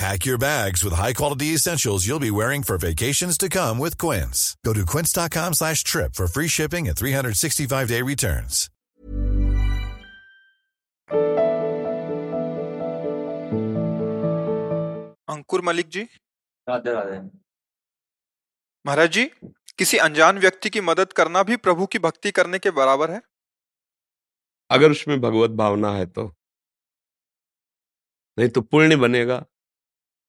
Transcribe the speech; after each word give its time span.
Pack 0.00 0.24
your 0.24 0.38
bags 0.38 0.82
with 0.82 0.94
high-quality 0.94 1.48
essentials 1.48 2.06
you'll 2.06 2.18
be 2.20 2.30
wearing 2.30 2.62
for 2.62 2.78
vacations 2.78 3.36
to 3.36 3.50
come 3.50 3.78
with 3.78 3.98
Quince. 3.98 4.56
Go 4.64 4.72
to 4.72 4.86
quince.com 4.86 5.52
slash 5.52 5.84
trip 5.84 6.14
for 6.14 6.26
free 6.26 6.48
shipping 6.48 6.88
and 6.88 6.96
365-day 6.96 8.00
returns. 8.02 8.70
अंकुर 15.28 15.62
मलिक 15.64 15.88
जी 15.88 16.02
राधे 16.68 16.92
राधे 16.92 17.20
महाराज 18.86 19.12
जी 19.12 19.24
किसी 19.78 19.96
अनजान 20.06 20.38
व्यक्ति 20.38 20.70
की 20.70 20.80
मदद 20.80 21.12
करना 21.20 21.42
भी 21.42 21.56
प्रभु 21.68 21.86
की 21.92 21.98
भक्ति 22.08 22.30
करने 22.40 22.58
के 22.58 22.70
बराबर 22.80 23.10
है 23.10 23.20
अगर 24.70 24.90
उसमें 24.90 25.20
भगवत 25.20 25.50
भावना 25.62 25.94
है 25.96 26.06
तो 26.06 26.30
नहीं 28.38 28.48
तो 28.48 28.60
पुण्य 28.60 28.96
बनेगा 28.96 29.44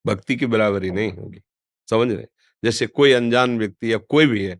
भक्ति 0.05 0.35
की 0.35 0.45
बराबरी 0.47 0.91
नहीं 0.91 1.11
होगी, 1.13 1.41
समझ 1.87 2.11
रहे 2.11 2.25
जैसे 2.63 2.87
कोई 2.87 3.11
अनजान 3.13 3.57
व्यक्ति 3.59 3.91
या 3.93 3.97
कोई 3.99 4.25
भी 4.27 4.43
है 4.43 4.59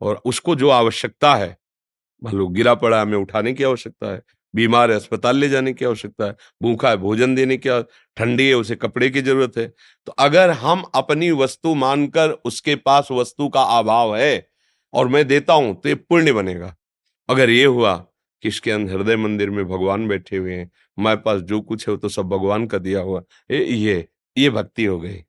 और 0.00 0.20
उसको 0.26 0.54
जो 0.56 0.68
आवश्यकता 0.70 1.34
है, 1.34 1.56
मान 2.22 2.34
लो 2.34 2.46
गिरा 2.48 2.74
पड़ा 2.76 3.00
हमें 3.02 3.16
उठाने 3.18 3.52
की 3.52 3.64
आवश्यकता 3.64 4.12
है, 4.12 4.22
बीमार 4.54 4.90
है, 4.90 4.96
अस्पताल 4.96 5.36
ले 5.36 5.48
जाने 5.48 5.72
की 5.72 5.84
आवश्यकता 5.84 6.24
है, 6.24 6.36
भूखा 6.62 6.90
है, 6.90 6.96
भोजन 6.98 7.34
देने 7.34 7.56
की 7.58 7.82
ठंडी 8.16 8.48
है, 8.48 8.54
उसे 8.54 8.76
कपड़े 8.76 9.10
की 9.10 9.22
ज़रूरत 9.22 9.56
है 9.58 9.66
तो 10.06 10.12
अगर 10.14 10.50
हम 10.52 10.82
अपनी 10.94 11.30
वस्तु 11.34 11.74
मानकर 11.76 12.30
उसके 12.44 12.74
पास 12.78 13.08
वस्तु 13.12 13.48
का 13.48 13.62
अभाव 13.78 14.16
है 14.16 14.46
और 14.94 15.08
मैं 15.08 15.26
देता 15.28 15.52
हूँ 15.54 15.74
तो 15.74 15.88
ये 15.88 15.94
पुण्य 15.96 16.32
बनेगा। 16.32 16.74
अगर 17.28 17.50
ये 17.50 17.64
हुआ 17.66 17.94
कि 18.42 18.48
इसके 18.48 18.70
अंदर 18.70 18.92
हृदय 18.92 19.16
मंदिर 19.16 19.50
में 19.50 19.64
भगवान 19.66 20.06
बैठे 20.08 20.36
हुए 20.36 20.54
हैं, 20.54 20.70
हमारे 20.98 21.16
पास 21.18 21.40
जो 21.42 21.60
कुछ 21.62 21.86
है 21.88 21.92
वो 21.92 21.98
तो 21.98 22.08
सब 22.10 22.28
भगवान 22.28 22.66
का 22.66 22.78
दिया 22.80 23.00
हुआ 23.00 23.22
ये 23.50 24.06
ये 24.36 24.50
भक्ति 24.50 24.84
हो 24.84 24.98
गई। 25.00 25.24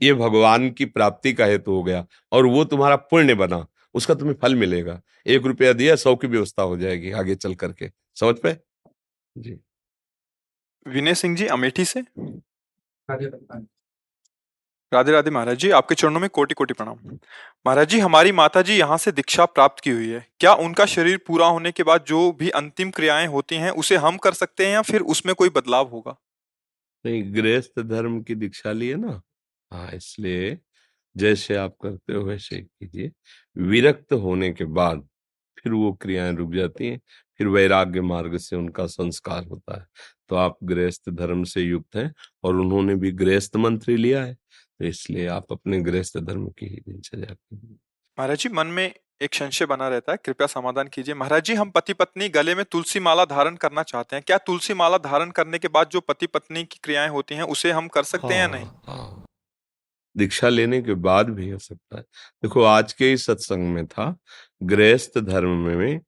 ये 0.00 0.12
भगवान 0.14 0.70
की 0.70 0.84
प्राप्ति 0.84 1.32
का 1.32 1.44
हेतु 1.44 1.72
हो 1.72 1.82
गया 1.82 2.06
और 2.32 2.46
वो 2.46 2.64
तुम्हारा 2.64 2.96
पुण्य 2.96 3.34
बना 3.34 3.66
उसका 3.94 4.14
तुम्हें 4.14 4.36
फल 4.42 4.54
मिलेगा। 4.54 5.00
एक 5.26 5.44
रुपया 5.44 5.72
दिया 5.72 5.96
सौ 5.96 6.14
की 6.16 6.26
व्यवस्था 6.26 6.62
हो 6.62 6.76
जाएगी 6.76 7.10
आगे 7.12 7.34
चल 7.34 7.54
करके। 7.54 7.90
समझ 8.14 8.34
पे? 8.36 8.56
जी। 9.36 9.58
विनय 10.86 11.14
सिंह 11.14 11.36
जी 11.36 11.46
अमेठी 11.46 11.84
से? 11.84 12.00
राधे 14.92 15.12
राधे 15.12 15.30
महाराज 15.30 15.56
जी 15.56 15.70
आपके 15.70 15.94
चरणों 15.94 16.20
में 16.20 16.28
कोटि 16.30 16.54
कोटि 16.54 16.74
प्रणाम। 16.74 17.18
महाराज 17.66 17.88
जी 17.88 17.98
हमारी 17.98 18.32
माता 18.32 18.62
जी 18.62 18.76
यहाँ 18.76 18.98
से 18.98 19.12
दीक्षा 19.12 19.44
प्राप्त 19.44 19.80
की 19.80 19.90
हुई 19.90 20.08
है। 20.08 20.26
क्या 20.40 20.54
उनका 20.54 20.86
शरीर 20.86 21.20
पूरा 21.26 21.46
होने 21.46 21.72
के 21.72 21.82
बाद 21.82 22.04
जो 22.04 22.30
भी 22.32 22.48
अंतिम 22.50 22.90
क्रियाएँ 22.90 23.26
होती 23.26 23.56
हैं 23.56 23.70
उसे 23.70 23.96
हम 23.96 24.16
कर 24.16 24.32
सकते 24.32 24.66
हैं 24.66 24.72
या 24.72 24.82
फिर 24.82 25.00
उसमें 25.00 25.34
कोई 25.34 25.48
बदलाव 25.48 25.88
होगा? 25.88 26.16
नहीं, 27.04 27.34
गृहस्थ 27.34 27.80
धर्म 27.80 28.22
की 28.22 28.34
दीक्षा 28.34 28.72
लिए 28.72 28.94
ना। 28.96 29.20
हाँ 29.72 29.90
इसलिए 29.92 30.58
जैसे 31.16 31.56
आप 31.56 31.76
करते 31.82 32.14
हो 32.14 32.24
वैसे 32.24 32.60
कीजिए। 32.62 33.10
विरक्त 33.56 34.12
होने 34.14 34.52
के 34.52 34.64
बाद 34.64 35.08
फिर 35.58 35.72
वो 35.72 35.92
क्रियाएँ 35.92 36.34
रुक 36.36 36.54
जाती 36.54 36.86
हैं, 36.86 37.00
फिर 37.38 37.48
वैराग्य 37.48 38.00
मार्ग 38.00 38.36
से 38.38 38.56
उनका 38.56 38.86
संस्कार 38.86 39.44
होता 39.46 39.80
है। 39.80 39.86
तो 40.28 40.36
आप 40.36 40.58
गृहस्थ 40.64 41.10
धर्म 41.10 41.44
से 41.44 41.62
युक्त 41.62 41.96
हैं 41.96 42.12
और 42.44 42.56
उन्होंने 42.56 42.94
भी 42.96 43.12
गृहस्थ 43.12 43.56
मंत्री 43.56 43.96
लिया 43.96 44.24
है। 44.24 44.34
तो 44.34 44.84
इसलिए 44.84 45.26
आप 45.28 45.52
अपने 45.52 45.80
गृहस्थ 45.80 46.18
धर्म 46.18 46.48
की 46.50 46.66
ही 46.66 46.76
दिनचर्या 46.76 47.36
महाराज 48.18 48.38
जी, 48.38 48.48
मन 48.48 48.66
में 48.66 48.94
एक 49.20 49.34
संशय 49.34 49.66
बना 49.66 49.88
रहता 49.88 50.12
है। 50.12 50.18
कृपया 50.24 50.46
समाधान 50.46 50.88
कीजिए। 50.88 51.14
महाराज 51.14 51.44
जी 51.44 51.54
हम 51.54 51.70
पति 51.70 51.92
पत्नी 51.92 52.28
गले 52.28 52.54
में 52.54 52.64
तुलसी 52.64 53.00
माला 53.00 53.24
धारण 53.24 53.56
करना 53.56 53.82
चाहते 53.82 54.16
हैं। 54.16 54.22
क्या 54.26 54.38
तुलसी 54.38 54.74
माला 54.74 54.98
धारण 54.98 55.30
करने 55.30 55.58
के 55.58 55.68
बाद 55.68 55.88
जो 55.88 56.00
पति 56.00 56.26
पत्नी 56.26 56.64
की 56.64 56.80
क्रियाएँ 56.82 57.08
होती 57.08 57.34
हैं 57.34 57.42
उसे 57.42 57.70
हम 57.70 57.88
कर 57.88 58.02
सकते 58.02 58.34
हैं 58.34 58.40
या 58.40 58.46
नहीं? 58.46 58.64
हाँ, 58.64 58.82
हाँ। 58.86 59.24
दीक्षा 60.16 60.48
लेने 60.48 60.82
के 60.82 60.94
बाद 60.94 61.30
भी 61.30 61.50
हो 61.50 61.58
सकता 61.58 61.96
है। 61.96 62.02
देखो 62.42 62.62
आज 62.62 62.92
के 62.92 63.12
इस 63.12 63.26
सत्संग 63.26 63.68
में 63.68 63.86
था। 63.86 64.16
गृहस्थ 64.62 65.18
धर्म 65.18 65.50
में 65.50 66.00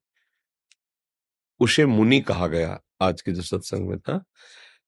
उसे 1.59 1.85
मुनि 1.85 2.19
कहा 2.19 2.47
गया 2.47 2.79
आज 3.01 3.21
के 3.21 3.31
जो 3.31 3.41
सत्संग 3.41 3.89
में 3.89 3.99
था 3.99 4.23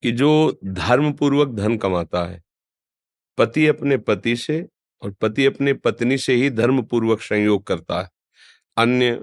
कि 0.04 0.12
जो 0.12 0.60
धर्म 0.66 1.14
पूर्वक 1.14 1.48
धन 1.48 1.78
कमाता 1.78 2.24
है 2.24 2.44
पति 3.38 3.68
अपने 3.68 3.98
पति 3.98 4.36
से 4.36 4.68
और 5.02 5.12
पति 5.12 5.46
अपने 5.46 5.74
पत्नी 5.74 6.18
से 6.18 6.34
ही 6.34 6.50
धर्म 6.50 6.82
पूर्वक 6.82 7.22
संयोग 7.22 7.64
करता 7.64 8.02
है। 8.02 8.10
अन्य 8.78 9.20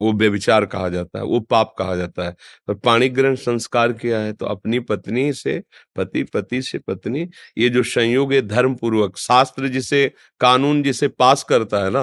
वो 0.00 0.12
व्यभिचार 0.12 0.64
कहा 0.66 0.88
जाता 0.88 1.18
है, 1.18 1.24
वो 1.24 1.40
पाप 1.40 1.74
कहा 1.78 1.96
जाता 1.96 2.24
है। 2.24 2.34
पर 2.68 2.74
पाणी 2.76 3.08
ग्रहण 3.08 3.34
संस्कार 3.36 3.92
किया 3.92 4.20
है 4.20 4.32
तो 4.32 4.46
अपनी 4.46 4.80
पत्नी 4.82 5.32
से, 5.32 5.62
पति 5.96 6.22
पति 6.24 6.62
से 6.62 6.78
पत्नी, 6.80 7.28
ये 7.58 7.68
जो 7.68 7.82
संयोग 7.84 8.32
है 8.32 8.40
धर्म 8.42 8.74
पूर्वक 8.76 9.16
शास्त्र 9.18 9.68
जिसे, 9.68 10.08
कानून 10.40 10.82
जिसे 10.82 11.08
पास 11.10 11.42
करता 11.44 11.84
है 11.84 11.90
ना, 11.90 12.02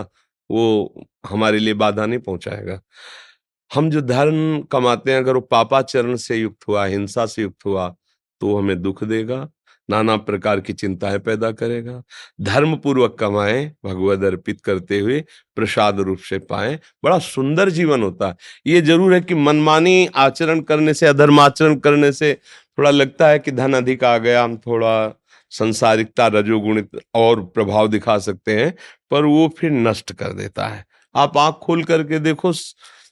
वो 0.50 1.06
हमारे 1.30 1.60
लिए 1.60 1.74
बाधा 1.76 2.06
नहीं 2.06 2.20
पहुंचाएगा। 2.20 2.80
हम 3.72 3.90
जो 3.92 4.02
धर्म 4.02 4.62
कमाते 4.72 5.12
हैं, 5.12 5.20
अगर 5.20 5.36
वो 5.36 5.42
पापाचरण 5.44 6.16
से 6.18 6.38
युक्त 6.38 6.68
हुआ 6.68 6.86
हिंसा 6.88 7.26
से 7.28 7.42
युक्त 7.42 7.66
हुआ 7.66 7.90
तो 8.42 8.58
हमें 8.58 8.82
दुख 8.82 9.04
देगा 9.06 9.48
नाना 9.90 10.16
प्रकार 10.20 10.60
की 10.60 10.74
चिंताएँ 10.74 11.20
पैदा 11.20 11.52
करेगा। 11.54 12.02
धर्म 12.42 12.76
पूर्वक 12.76 13.16
कमाए 13.20 13.66
भगवत 13.86 14.24
अर्पित 14.24 14.62
करते 14.62 15.00
हुए 15.00 15.24
प्रसाद 15.58 16.00
रूप 16.00 16.20
से 16.20 16.40
पाए। 16.42 16.80
बड़ा 17.04 17.18
सुंदर 17.20 17.70
जीवन 17.70 18.04
होता 18.04 18.28
है। 18.28 18.36
ये 18.68 18.82
ज़रूर 18.82 19.14
है 19.14 19.22
कि 19.22 19.36
मनमानी 19.36 20.08
आचरण 20.18 20.62
करने 20.62 20.94
से, 20.94 21.06
अधर्म 21.06 21.40
आचरण 21.40 21.76
करने 21.78 22.12
से 22.12 22.34
थोड़ा 22.78 22.90
लगता 22.90 23.28
है 23.28 23.40
कि 23.40 23.52
धन 23.52 23.74
अधिक 23.74 24.04
आ 24.04 24.18
गया, 24.18 24.44
हम 24.44 24.58
थोड़ा 24.58 25.16
संसारिकता, 25.52 26.28
रजोगुणित 26.28 27.00
और 27.16 27.44
प्रभाव 27.46 27.88
दिखा 27.88 28.18
सकते 28.20 28.56
हैं, 28.56 28.74
पर 29.12 29.26
वो 29.26 29.48
फिर 29.60 29.72
नष्ट 29.72 30.12
कर 30.14 30.34
देता 30.34 30.68
है। 30.68 30.86
आप 31.16 31.38
आँख 31.38 31.56
खोल 31.64 31.84
करके 31.84 32.20
देखो 32.20 32.52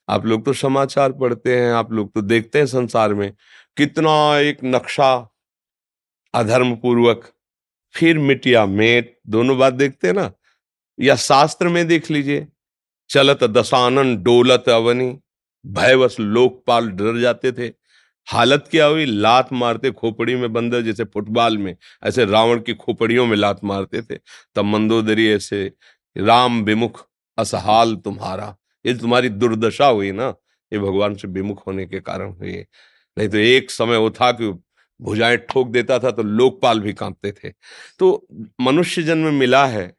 आप 0.09 0.25
लोग 0.25 0.45
तो 0.45 0.53
समाचार 0.53 1.11
पढ़ते 1.11 1.55
हैं, 1.57 1.71
आप 1.71 1.91
लोग 1.93 2.13
तो 2.13 2.21
देखते 2.21 2.59
हैं 2.59 2.65
संसार 2.65 3.13
में। 3.13 3.31
कितना 3.77 4.11
एक 4.39 4.57
नक्शा 4.65 5.15
अधर्म 6.33 6.75
पूर्वक 6.75 7.31
फिर 7.93 8.17
मिटिया 8.17 8.65
मेट, 8.65 9.19
दोनों 9.27 9.57
बात 9.57 9.73
देखते 9.73 10.13
ना? 10.13 10.31
या 10.99 11.15
शास्त्र 11.15 11.67
में 11.67 11.87
देख 11.87 12.11
लीजिए, 12.11 12.47
चलत 13.09 13.43
दशानन, 13.43 14.23
डोलत 14.23 14.69
अवनी, 14.69 15.19
भयवश 15.65 16.19
लोकपाल 16.19 16.87
डर 16.87 17.19
जाते 17.19 17.51
थे। 17.51 17.73
हालत 18.27 18.67
क्या 18.71 18.85
हुई? 18.85 19.05
लात 19.05 19.53
मारते 19.53 19.91
खोपड़ी 19.91 20.35
में 20.35 20.53
बंदर, 20.53 20.81
जैसे 20.81 21.03
फुटबॉल 21.03 21.57
में, 21.57 21.75
ऐसे 22.03 22.25
रावण 22.25 22.59
की 22.59 22.73
खोपड़ियों 22.73 23.25
में 23.25 23.37
लात 23.37 23.63
मारते 23.63 24.01
थे। 24.01 24.15
तब 24.55 24.65
मंदोदरी 24.65 25.29
ऐसे, 25.29 25.73
राम 26.17 26.63
विमुख, 26.63 27.07
असहाल 27.37 27.95
तुम्हारा। 27.95 28.57
ये 28.85 28.93
तुम्हारी 28.93 29.29
दुर्दशा 29.29 29.87
हुई 29.87 30.11
ना? 30.11 30.35
ये 30.73 30.79
भगवान 30.79 31.15
से 31.15 31.27
विमुख 31.27 31.67
होने 31.67 31.85
के 31.85 31.99
कारण 31.99 32.31
हुई। 32.31 32.65
नहीं 33.17 33.29
तो 33.29 33.37
एक 33.37 33.71
समय 33.71 33.97
वो 33.97 34.09
था 34.09 34.31
कि 34.31 34.59
भुजाएँ 34.99 35.37
ठोक 35.49 35.67
देता 35.67 35.99
था 35.99 36.11
तो 36.11 36.23
लोकपाल 36.23 36.79
भी 36.79 36.93
कांपते 36.93 37.31
थे। 37.33 37.51
तो 37.99 38.27
मनुष्य 38.61 39.03
जन्म 39.03 39.33
मिला 39.33 39.65
है, 39.65 39.93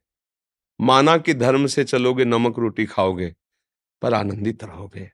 माना 0.81 1.17
कि 1.19 1.35
धर्म 1.35 1.67
से 1.67 1.85
चलोगे, 1.85 2.25
नमक 2.25 2.59
रोटी 2.59 2.87
खाओगे, 2.87 3.35
पर 4.03 4.15
आनंदित 4.15 4.65
रहोगे, 4.65 5.11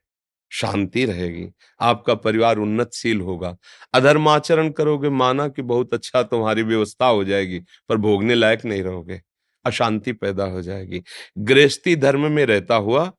शांति 0.51 1.05
रहेगी, 1.05 1.47
आपका 1.79 2.13
परिवार 2.15 2.57
उन्नतशील 2.57 3.21
होगा। 3.21 3.55
अधर्माचरण 3.93 4.69
करोगे, 4.69 5.09
माना 5.09 5.47
कि 5.47 5.61
बहुत 5.61 5.93
अच्छा 5.93 6.23
तुम्हारी 6.23 6.63
व्यवस्था 6.63 7.05
हो 7.05 7.23
जाएगी, 7.23 7.59
पर 7.89 7.97
भोगने 7.97 8.35
लायक 8.35 8.65
नहीं 8.65 8.83
रहोगे, 8.83 9.21
अशांति 9.65 10.13
पैदा 10.13 10.45
हो 10.45 10.61
जाएगी। 10.61 11.03
गृहस्थी 11.37 11.95
धर्म 11.95 12.31
में 12.31 12.45
रहता 12.45 12.75
हुआ, 12.75 13.11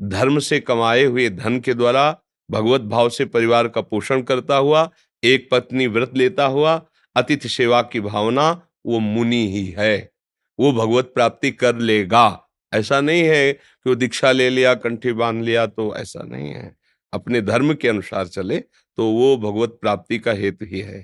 धर्म 0.00 0.38
से 0.38 0.60
कमाए 0.60 1.04
हुए 1.04 1.28
धन 1.30 1.60
के 1.60 1.74
द्वारा, 1.74 2.10
भगवत 2.50 2.80
भाव 2.80 3.08
से 3.08 3.24
परिवार 3.24 3.68
का 3.68 3.80
पोषण 3.80 4.22
करता 4.22 4.56
हुआ 4.56 4.90
एक 5.22 5.48
पत्नी 5.50 5.86
व्रत 5.86 6.16
लेता 6.16 6.44
हुआ 6.46 6.74
अतिथि 7.16 7.48
सेवा 7.48 7.82
की 7.82 8.00
भावना 8.00 8.50
वो 8.86 8.98
मुनि 8.98 9.46
ही 9.48 9.66
है। 9.78 10.10
वो 10.58 10.72
भगवत 10.72 11.12
प्राप्ति 11.14 11.50
कर 11.52 11.76
लेगा। 11.76 12.48
ऐसा 12.72 13.00
नहीं 13.00 13.22
है 13.22 13.52
कि 13.52 13.90
वो 13.90 13.94
दीक्षा 13.94 14.30
ले 14.32 14.48
लिया 14.50 14.74
कंठी 14.76 15.12
बाँध 15.12 15.42
लिया 15.44 15.66
तो 15.66 15.94
ऐसा 15.96 16.22
नहीं 16.22 16.48
है। 16.48 16.74
अपने 17.12 17.40
धर्म 17.42 17.74
के 17.74 17.88
अनुसार 17.88 18.28
चले 18.28 18.58
तो 18.58 19.10
वो 19.10 19.36
भगवत 19.38 19.78
प्राप्ति 19.80 20.18
का 20.18 20.32
हेतु 20.32 20.64
ही 20.64 20.80
है। 20.80 21.00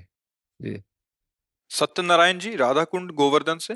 जी। 0.59 0.81
सत्यनारायण 1.71 2.39
जी 2.39 2.55
राधा 2.55 2.83
कुंड 2.83 3.11
गोवर्धन 3.11 3.57
से? 3.57 3.75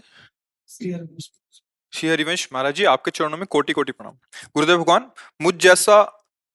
श्री 0.69 2.07
हरिवंश। 2.09 2.47
महाराज 2.53 2.75
जी 2.75 2.83
आपके 2.85 3.11
चरणों 3.11 3.37
में 3.37 3.45
कोटि 3.47 3.73
कोटि 3.73 3.91
प्रणाम। 3.91 4.13
गुरुदेव 4.55 4.77
भगवान 4.77 5.09
मुझ 5.41 5.53
जैसा 5.55 5.97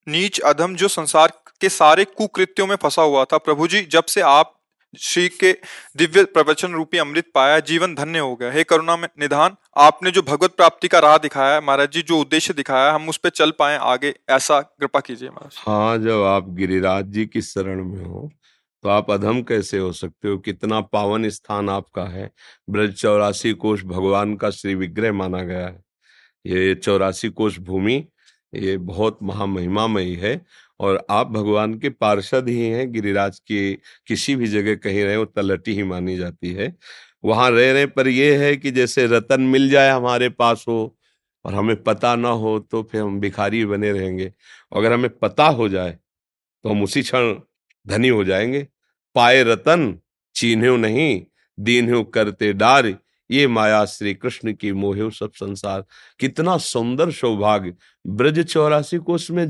नीच 0.07 0.41
अधम 0.41 0.75
जो 0.77 0.89
संसार 0.89 1.33
के 1.61 1.69
सारे 1.69 2.05
कुकृत्यों 2.07 2.67
में 2.67 2.77
फंसा 2.77 3.03
हुआ 3.03 3.25
था। 3.25 3.39
प्रभु 3.39 3.67
जी, 3.69 3.83
जब 3.83 4.05
से 4.05 4.21
आप 4.21 4.55
श्री 4.95 5.29
के 5.31 5.53
दिव्य 5.97 6.23
प्रवचन 6.25 6.73
रूपी 6.73 6.99
अमृत 6.99 7.25
पाया, 7.35 7.59
जीवन 7.61 7.95
धन्य 7.95 8.19
हो 8.19 8.35
गया। 8.37 8.51
हे 8.53 8.63
करुणा 8.65 8.97
में 8.97 9.09
निधान, 9.21 9.57
आपने 9.77 10.11
जो 10.11 10.23
भगवत 10.23 10.55
प्राप्ति 10.57 10.89
का 10.89 10.99
राह 10.99 11.17
दिखाया 11.19 11.55
है, 11.55 11.61
महाराज 11.61 11.91
जी, 11.93 12.03
जो 12.03 12.21
उद्देश्य 12.21 12.55
दिखाया 12.55 12.93
हम 12.93 13.09
उस 13.09 13.17
पर 13.17 13.31
चल 13.31 13.51
पाए 13.59 13.77
आगे, 13.79 14.15
ऐसा 14.31 14.61
कृपा 14.61 15.01
कीजिए 15.01 15.29
महाराज। 15.29 15.57
हाँ 15.59 15.99
जब 15.99 16.23
आप 16.25 16.49
गिरिराज 16.51 17.07
जी 17.07 17.27
की 17.27 17.43
शरण 17.43 17.85
में 17.85 18.05
हो 18.05 18.31
तो 18.85 18.89
आप 18.89 19.11
अधम 19.11 19.41
कैसे 19.43 19.79
हो 19.79 19.93
सकते 19.93 20.29
हो? 20.29 20.37
कितना 20.39 20.81
पावन 20.83 21.29
स्थान 21.29 21.69
आपका 21.69 22.03
है? 22.05 22.31
ब्रज 22.71 22.93
चौरासी 22.95 23.53
कोष 23.55 23.83
भगवान 23.85 24.35
का 24.37 24.51
श्री 24.51 24.75
विग्रह 24.75 25.13
माना 25.13 25.43
गया 25.43 25.67
है। 25.67 25.83
ये 26.45 26.75
चौरासी 26.75 27.29
कोष 27.31 27.59
भूमि, 27.59 28.05
ये 28.55 28.77
बहुत 28.79 29.19
महामहिमामयी 29.23 30.15
है। 30.15 30.35
और 30.81 31.07
आप 31.11 31.27
भगवान 31.27 31.75
के 31.79 31.89
पार्षद 31.91 32.49
ही 32.49 32.61
हैं, 32.61 32.93
गिरिराज 32.93 33.39
की 33.41 33.75
किसी 34.07 34.37
भी 34.37 34.47
जगह 34.47 34.75
कहीं 34.77 35.05
रहे 35.05 35.17
वो 35.17 35.25
तलटी 35.27 35.75
ही 35.75 35.83
मानी 35.83 36.17
जाती 36.17 36.53
है। 36.53 36.75
वहाँ 37.25 37.51
रह 37.51 37.73
रहे 37.73 37.87
पर 37.87 38.09
यह 38.09 38.41
है 38.41 38.57
कि 38.57 38.71
जैसे 38.71 39.07
रतन 39.07 39.41
मिल 39.43 39.69
जाए 39.71 39.91
हमारे 39.91 40.29
पास 40.29 40.65
हो 40.69 40.97
और 41.45 41.55
हमें 41.55 41.83
पता 41.85 42.15
ना 42.17 42.29
हो 42.29 42.59
तो 42.61 42.83
फिर 42.83 43.01
हम 43.01 43.21
भिखारी 43.21 43.65
बने 43.67 43.93
रहेंगे। 43.93 44.33
अगर 44.73 44.93
हमें 44.93 45.11
पता 45.19 45.47
हो 45.49 45.69
जाए 45.69 45.99
तो 46.65 46.71
हम 46.71 46.83
उसी 46.83 47.03
क्षण 47.03 47.35
धनी 47.87 48.09
हो 48.09 48.25
जाएँगे। 48.25 48.67
पाए 49.17 49.43
रतन, 49.45 49.99
चीन्हो 50.35 50.77
नहीं, 50.77 51.23
दीन्हो 51.59 52.03
करते 52.05 52.53
डार, 52.53 52.87
ये 53.31 53.47
माया 53.47 53.85
श्री 53.85 54.15
कृष्ण 54.15 54.53
की 54.53 54.73
मोहे 54.73 55.11
सब 55.11 55.33
संसार। 55.35 55.85
कितना 56.21 56.57
सुंदर 56.59 57.11
सौभाग्य। 57.11 57.75
ब्रज 58.07 58.41
चौरासी 58.47 58.99
कोष 58.99 59.31
में 59.31 59.49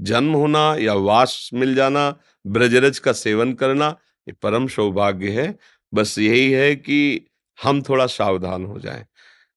जन्म 0.00 0.32
होना 0.32 0.76
या 0.76 0.94
वास 0.94 1.50
मिल 1.54 1.74
जाना, 1.74 2.18
ब्रजरज 2.46 2.98
का 2.98 3.12
सेवन 3.12 3.52
करना, 3.52 3.88
ये 4.28 4.32
परम 4.32 4.66
सौभाग्य 4.68 5.30
है। 5.30 5.58
बस 5.94 6.18
यही 6.18 6.52
है 6.52 6.76
कि 6.76 7.26
हम 7.62 7.82
थोड़ा 7.82 8.06
सावधान 8.06 8.64
हो 8.64 8.78
जाएँ। 8.78 9.06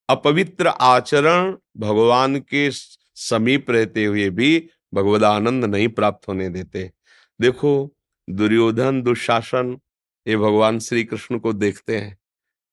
अपवित्र 0.09 0.67
आचरण 0.67 1.57
भगवान 1.77 2.39
के 2.39 2.69
समीप 3.15 3.71
रहते 3.71 4.05
हुए 4.05 4.29
भी 4.29 4.69
भगवद 4.93 5.23
आनंद 5.23 5.65
नहीं 5.65 5.87
प्राप्त 5.87 6.27
होने 6.27 6.49
देते। 6.49 6.91
देखो, 7.41 7.95
दुर्योधन, 8.29 9.01
दुशासन, 9.01 9.79
ये 10.27 10.37
भगवान 10.37 10.79
श्री 10.79 11.03
कृष्ण 11.03 11.39
को 11.39 11.53
देखते 11.53 11.97
हैं, 11.97 12.17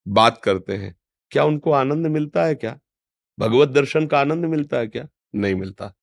बात 0.09 0.41
करते 0.45 0.77
हैं। 0.77 0.97
क्या 1.31 1.45
उनको 1.45 1.73
आनंद 1.73 2.07
मिलता 2.07 2.45
है 2.45 2.55
क्या? 2.55 2.79
भगवत 3.39 3.69
दर्शन 3.69 4.07
का 4.07 4.21
आनंद 4.21 4.45
मिलता 4.45 4.77
है 4.77 4.87
क्या? 4.87 5.09
नहीं 5.35 5.55
मिलता। 5.55 5.95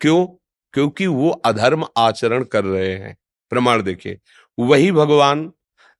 क्यों? 0.00 0.26
क्योंकि 0.74 1.06
वो 1.06 1.30
अधर्म 1.44 1.84
आचरण 1.98 2.44
कर 2.44 2.64
रहे 2.64 2.94
हैं। 2.94 3.16
प्रमाण 3.52 3.82
देखिए, 3.82 4.18
वही 4.58 4.92
भगवान 4.92 5.50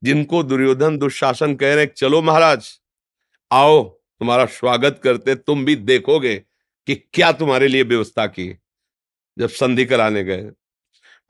जिनको 0.03 0.43
दुर्योधन 0.43 0.99
दुशासन 0.99 1.55
कह 1.55 1.75
रहे 1.75 1.87
चलो 1.89 2.23
महाराज, 2.23 2.69
आओ, 3.51 3.83
तुम्हारा 3.85 4.45
स्वागत 4.47 5.01
करते, 5.05 5.35
तुम 5.35 5.65
भी 5.65 5.77
देखोगे 5.77 6.37
कि 6.89 6.95
क्या 6.95 7.31
तुम्हारे 7.33 7.69
लिए 7.69 7.83
व्यवस्था 7.85 8.27
की 8.29 8.49
जब 9.37 9.49
संधि 9.51 9.85
कराने 9.85 10.25
गए, 10.25 10.51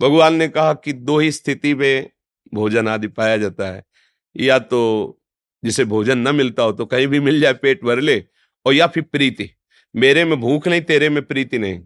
भगवान 0.01 0.35
ने 0.35 0.49
कहा 0.49 0.73
कि 0.75 0.93
दो 0.93 1.19
ही 1.19 1.31
स्थिति 1.33 1.75
में 1.75 2.11
भोजन 2.53 2.89
आदि 2.89 3.09
पाया 3.09 3.37
जाता 3.37 3.67
है। 3.67 3.83
या 4.37 4.59
तो 4.61 5.19
जिसे 5.63 5.85
भोजन 5.85 6.19
न 6.19 6.35
मिलता 6.35 6.63
हो 6.63 6.73
तो 6.73 6.87
कहीं 6.87 7.07
भी 7.07 7.21
मिल 7.21 7.41
जाए 7.41 7.53
पेट 7.55 7.85
भर 7.85 8.01
ले, 8.01 8.23
और 8.67 8.75
या 8.75 8.87
फिर 8.87 9.03
प्रीति, 9.05 9.51
मेरे 9.95 10.25
में 10.25 10.41
भूख 10.41 10.69
नहीं, 10.69 10.81
तेरे 10.83 11.09
में 11.09 11.23
प्रीति 11.23 11.59
नहीं। 11.59 11.81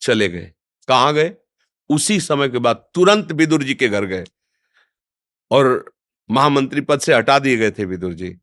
चले 0.00 0.28
गए। 0.28 0.52
कहा 0.88 1.12
गए? 1.12 1.32
उसी 1.88 2.20
समय 2.20 2.48
के 2.48 2.58
बाद 2.58 2.76
तुरंत 2.94 3.32
विदुर 3.32 3.62
जी 3.62 3.74
के 3.74 3.88
घर 3.88 4.04
गए। 4.04 4.24
और 5.50 5.92
महामंत्री 6.30 6.80
पद 6.80 7.00
से 7.00 7.14
हटा 7.14 7.38
दिए 7.38 7.56
गए 7.56 7.70
थे 7.70 7.84
विदुर 7.84 8.12
जी। 8.12 8.38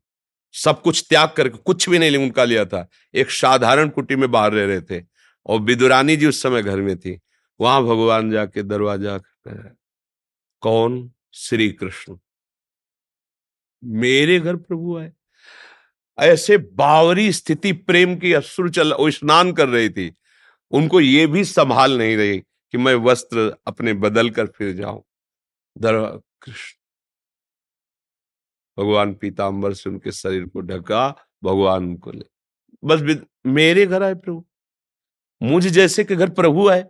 सब 0.52 0.82
कुछ 0.82 1.06
त्याग 1.08 1.32
करके 1.36 1.58
कुछ 1.58 1.88
भी 1.88 1.98
नहीं 1.98 2.16
उनका 2.16 2.44
लिया 2.44 2.64
था। 2.64 2.88
एक 3.14 3.30
साधारण 3.30 3.88
कुटी 3.88 4.16
में 4.16 4.30
बाहर 4.30 4.52
रह 4.52 4.66
रहे 4.66 4.80
थे। 4.80 5.04
और 5.46 5.60
विदुरानी 5.60 6.16
जी 6.16 6.26
उस 6.26 6.42
समय 6.42 6.62
घर 6.62 6.80
में 6.80 6.98
थी। 6.98 7.20
वहाँ 7.60 7.82
भगवान 7.82 8.30
जाके 8.30 8.62
दरवाज़ा 8.62 9.20
कौन? 10.62 11.12
श्री 11.32 11.70
कृष्ण 11.72 12.16
मेरे 13.84 14.40
घर 14.40 14.56
प्रभु 14.56 14.98
आए। 14.98 15.12
ऐसे 16.18 16.58
बावरी 16.58 17.32
स्थिति 17.32 17.72
प्रेम 17.72 18.16
की 18.16 18.32
अश्रु 18.32 18.68
चल 18.68 18.94
स्नान 19.00 19.52
कर 19.52 19.68
रही 19.68 19.90
थी। 19.90 20.14
उनको 20.70 21.00
ये 21.00 21.26
भी 21.26 21.44
संभाल 21.44 21.98
नहीं 21.98 22.16
रही 22.16 22.38
कि 22.38 22.78
मैं 22.78 22.94
वस्त्र 22.94 23.56
अपने 23.66 23.92
बदल 23.92 24.30
कर 24.30 24.46
फिर 24.46 24.72
जाऊँ। 24.72 25.02
दर 25.78 26.22
कृष्ण। 26.42 26.78
भगवान 28.78 29.14
पीताम्बर 29.14 29.74
से 29.74 29.90
उनके 29.90 30.12
शरीर 30.12 30.44
को 30.44 30.60
ढका, 30.60 31.28
भगवान 31.44 31.96
को 31.96 32.12
ले। 32.12 32.24
बस 32.84 33.24
मेरे 33.46 33.86
घर 33.86 34.02
आए 34.02 34.14
प्रभु। 34.14 34.44
मुझ 35.42 35.66
जैसे 35.66 36.04
के 36.04 36.16
घर 36.16 36.30
प्रभु 36.30 36.68
आए। 36.68 36.84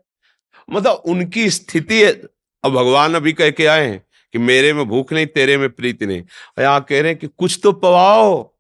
मतलब 0.71 0.93
उनकी 0.93 1.51
स्थिति 1.51 2.03
अब 2.05 2.73
भगवान 2.73 3.15
अभी 3.15 3.33
कह 3.33 3.51
के 3.51 3.67
आए 3.67 3.87
हैं 3.87 4.07
कि 4.33 4.39
मेरे 4.39 4.73
में 4.73 4.85
भूख 4.85 5.13
नहीं, 5.13 5.27
तेरे 5.27 5.57
में 5.57 5.71
प्रीति 5.71 6.07
नहीं। 6.07 6.23
यहाँ 6.59 6.81
कह 6.81 7.01
रहे 7.01 7.11
हैं 7.11 7.19
कि 7.19 7.27
कुछ 7.27 7.61
तो 7.63 7.73
पवाओ। 7.73 8.55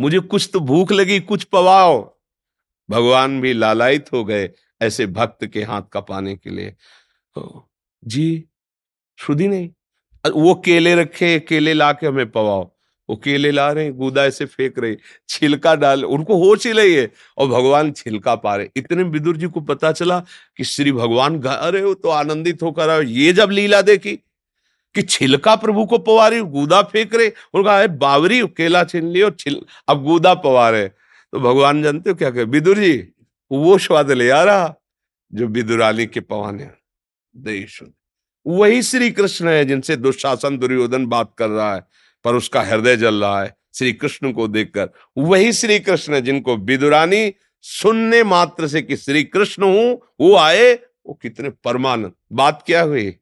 मुझे 0.00 0.18
कुछ 0.18 0.50
तो 0.52 0.60
भूख 0.60 0.92
लगी, 0.92 1.20
कुछ 1.20 1.44
पवाओ। 1.44 2.13
भगवान 2.90 3.40
भी 3.40 3.52
लालायित 3.52 4.12
हो 4.12 4.24
गए 4.24 4.50
ऐसे 4.82 5.06
भक्त 5.06 5.46
के 5.46 5.62
हाथ 5.62 5.82
का 5.92 6.00
पाने 6.00 6.34
के 6.36 6.50
लिए। 6.50 6.74
जी 8.04 8.44
शुद्धि 9.18 9.48
नहीं 9.48 9.70
वो 10.26 10.54
केले 10.64 10.94
रखे, 10.94 11.38
केले 11.40 11.72
ला 11.74 11.92
के 11.92 12.06
हमें 12.06 12.30
पवाओ। 12.30 12.70
वो 13.08 13.16
केले 13.16 13.50
ला 13.50 13.70
रहे 13.72 13.84
हैं 13.84 13.96
गुदा 13.96 14.24
ऐसे 14.24 14.44
फेंक 14.44 14.78
रहे, 14.78 14.96
छिलका 15.28 15.74
डाल, 15.74 16.04
उनको 16.04 16.36
होश 16.38 16.66
ही 16.66 16.94
है। 16.94 17.10
और 17.38 17.48
भगवान 17.48 17.92
छिलका 17.92 18.34
पा 18.34 18.54
रहे। 18.56 18.68
इतने 18.76 19.02
विदुर 19.02 19.36
जी 19.36 19.46
को 19.46 19.60
पता 19.60 19.92
चला 19.92 20.18
कि 20.56 20.64
श्री 20.64 20.92
भगवान 20.92 21.38
गा 21.40 21.54
रहे 21.64 21.82
हो 21.82 21.94
तो 21.94 22.08
आनंदित 22.08 22.62
होकर 22.62 22.90
आए। 22.90 23.04
ये 23.04 23.32
जब 23.32 23.50
लीला 23.50 23.82
देखी 23.82 24.12
कि 24.94 25.02
छिलका 25.02 25.54
प्रभु 25.56 25.84
को 25.86 25.98
पवा 25.98 26.28
रही, 26.28 26.40
गुदा 26.40 26.82
फेंक 26.82 27.14
रहे 27.14 27.32
उनका 27.54 27.86
बावरी, 27.86 28.40
केला 28.46 28.84
छीन 28.84 29.08
लियो, 29.08 29.30
छिल 29.30 29.60
अब 29.88 30.04
गुदा 30.04 30.34
पवा 30.34 30.68
रहे। 30.70 30.90
तो 31.34 31.40
भगवान 31.40 31.82
जानते 31.82 32.10
हो 32.10 32.16
क्या 32.16 32.30
कहे? 32.30 32.44
विदुर 32.44 32.78
जी, 32.78 33.08
वो 33.50 33.78
स्वाद 33.78 34.10
ले 34.10 34.28
आ 34.30 34.42
रहा 34.44 34.74
जो 35.32 35.46
विदुराली 35.46 36.06
के 36.06 36.20
पवाने 36.20 36.64
वही 38.46 38.82
श्री 38.82 39.10
कृष्ण 39.10 39.48
है 39.48 39.64
जिनसे 39.64 39.96
दुशासन, 39.96 40.58
दुर्योधन 40.58 41.06
बात 41.06 41.34
कर 41.38 41.48
रहा 41.48 41.74
है, 41.74 41.82
पर 42.24 42.34
उसका 42.34 42.62
हृदय 42.62 42.96
जल 42.96 43.14
रहा 43.14 43.42
है 43.42 43.56
श्री 43.74 43.92
कृष्ण 43.92 44.32
को 44.32 44.48
देखकर। 44.48 44.88
वही 45.18 45.52
श्री 45.52 45.80
कृष्ण 45.80 46.20
जिनको 46.20 46.56
विदुरानी 46.56 47.34
सुनने 47.60 48.22
मात्र 48.22 48.68
से 48.68 48.82
कि 48.82 48.96
श्री 48.96 49.24
कृष्ण 49.24 49.62
हूँ, 49.62 50.00
वो 50.20 50.36
आए, 50.36 50.72
वो 50.74 51.18
कितने 51.22 51.50
परमानंद। 51.50 52.12
बात 52.32 52.62
क्या 52.66 52.82
हुई? 52.82 53.16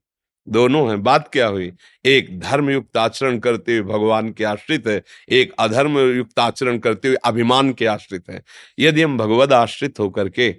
दोनों 0.46 0.88
हैं। 0.88 1.02
बात 1.02 1.28
क्या 1.32 1.46
हुई? 1.48 1.72
एक 2.04 2.38
धर्म 2.40 2.70
युक्त 2.70 2.96
आचरण 2.96 3.38
करते 3.38 3.76
हुए 3.76 3.86
भगवान 3.88 4.30
के 4.32 4.44
आश्रित 4.44 4.86
है, 4.86 5.02
एक 5.30 5.52
अधर्म 5.58 5.98
युक्त 5.98 6.38
आचरण 6.40 6.78
करते 6.78 7.08
हुए 7.08 7.16
अभिमान 7.24 7.72
के 7.72 7.86
आश्रित 7.86 8.30
है। 8.30 8.42
यदि 8.78 9.02
हम 9.02 9.16
भगवत 9.18 9.52
आश्रित 9.52 10.00
होकर 10.00 10.28
के 10.30 10.50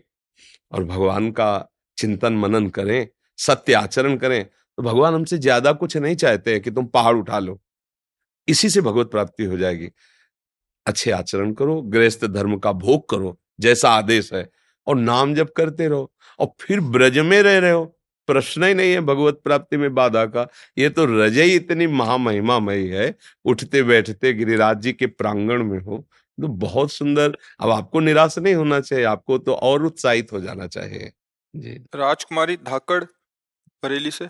और 0.71 0.83
भगवान 0.85 1.31
का 1.31 1.67
चिंतन 1.97 2.33
मनन 2.33 2.67
करें, 2.69 3.07
सत्य 3.39 3.73
आचरण 3.73 4.17
करें 4.17 4.43
तो 4.43 4.83
भगवान 4.83 5.13
हमसे 5.13 5.37
ज़्यादा 5.37 5.71
कुछ 5.73 5.95
नहीं 5.97 6.15
चाहते 6.15 6.51
हैं 6.51 6.61
कि 6.61 6.71
तुम 6.71 6.85
पहाड़ 6.85 7.15
उठा 7.15 7.39
लो। 7.39 7.59
इसी 8.47 8.69
से 8.69 8.81
भगवत 8.81 9.11
प्राप्ति 9.11 9.43
हो 9.43 9.57
जाएगी। 9.57 9.89
अच्छे 10.85 11.11
आचरण 11.11 11.51
करो, 11.53 11.81
गृहस्थ 11.83 12.25
धर्म 12.27 12.57
का 12.57 12.71
भोग 12.73 13.07
करो, 13.09 13.37
जैसा 13.59 13.89
आदेश 13.89 14.31
है, 14.33 14.47
और 14.87 14.95
नाम 14.95 15.33
जप 15.35 15.51
करते 15.57 15.87
रहो, 15.87 16.11
और 16.39 16.47
फिर 16.61 16.79
ब्रज 16.81 17.19
में 17.19 17.41
रह 17.41 17.57
रहे 17.57 17.71
हो। 17.71 17.95
प्रश्न 18.27 18.63
ही 18.63 18.73
नहीं 18.73 18.91
है 18.93 19.01
भगवत 19.01 19.41
प्राप्ति 19.43 19.77
में 19.77 19.93
बाधा 19.95 20.25
का। 20.25 20.47
ये 20.77 20.89
तो 20.89 21.05
रजय 21.07 21.55
इतनी 21.55 21.87
महामहिमामयी 21.89 22.87
है 22.87 23.13
उठते 23.45 23.83
बैठते 23.83 24.33
गिरिराज 24.33 24.81
जी 24.81 24.93
के 24.93 25.07
प्रांगण 25.07 25.63
में 25.63 25.79
हो 25.79 25.97
तो 26.37 26.47
बहुत 26.47 26.91
सुंदर। 26.91 27.37
अब 27.61 27.69
आपको 27.69 27.99
निराश 27.99 28.37
नहीं 28.37 28.55
होना 28.55 28.79
चाहिए 28.79 29.05
आपको 29.05 29.37
तो 29.37 29.53
और 29.53 29.83
उत्साहित 29.85 30.31
हो 30.33 30.39
जाना 30.41 30.67
चाहिए। 30.67 31.11
जी। 31.53 31.73
राजकुमारी 31.95 32.55
धाकड़ 32.57 33.03
बरेली 33.83 34.11
से? 34.11 34.25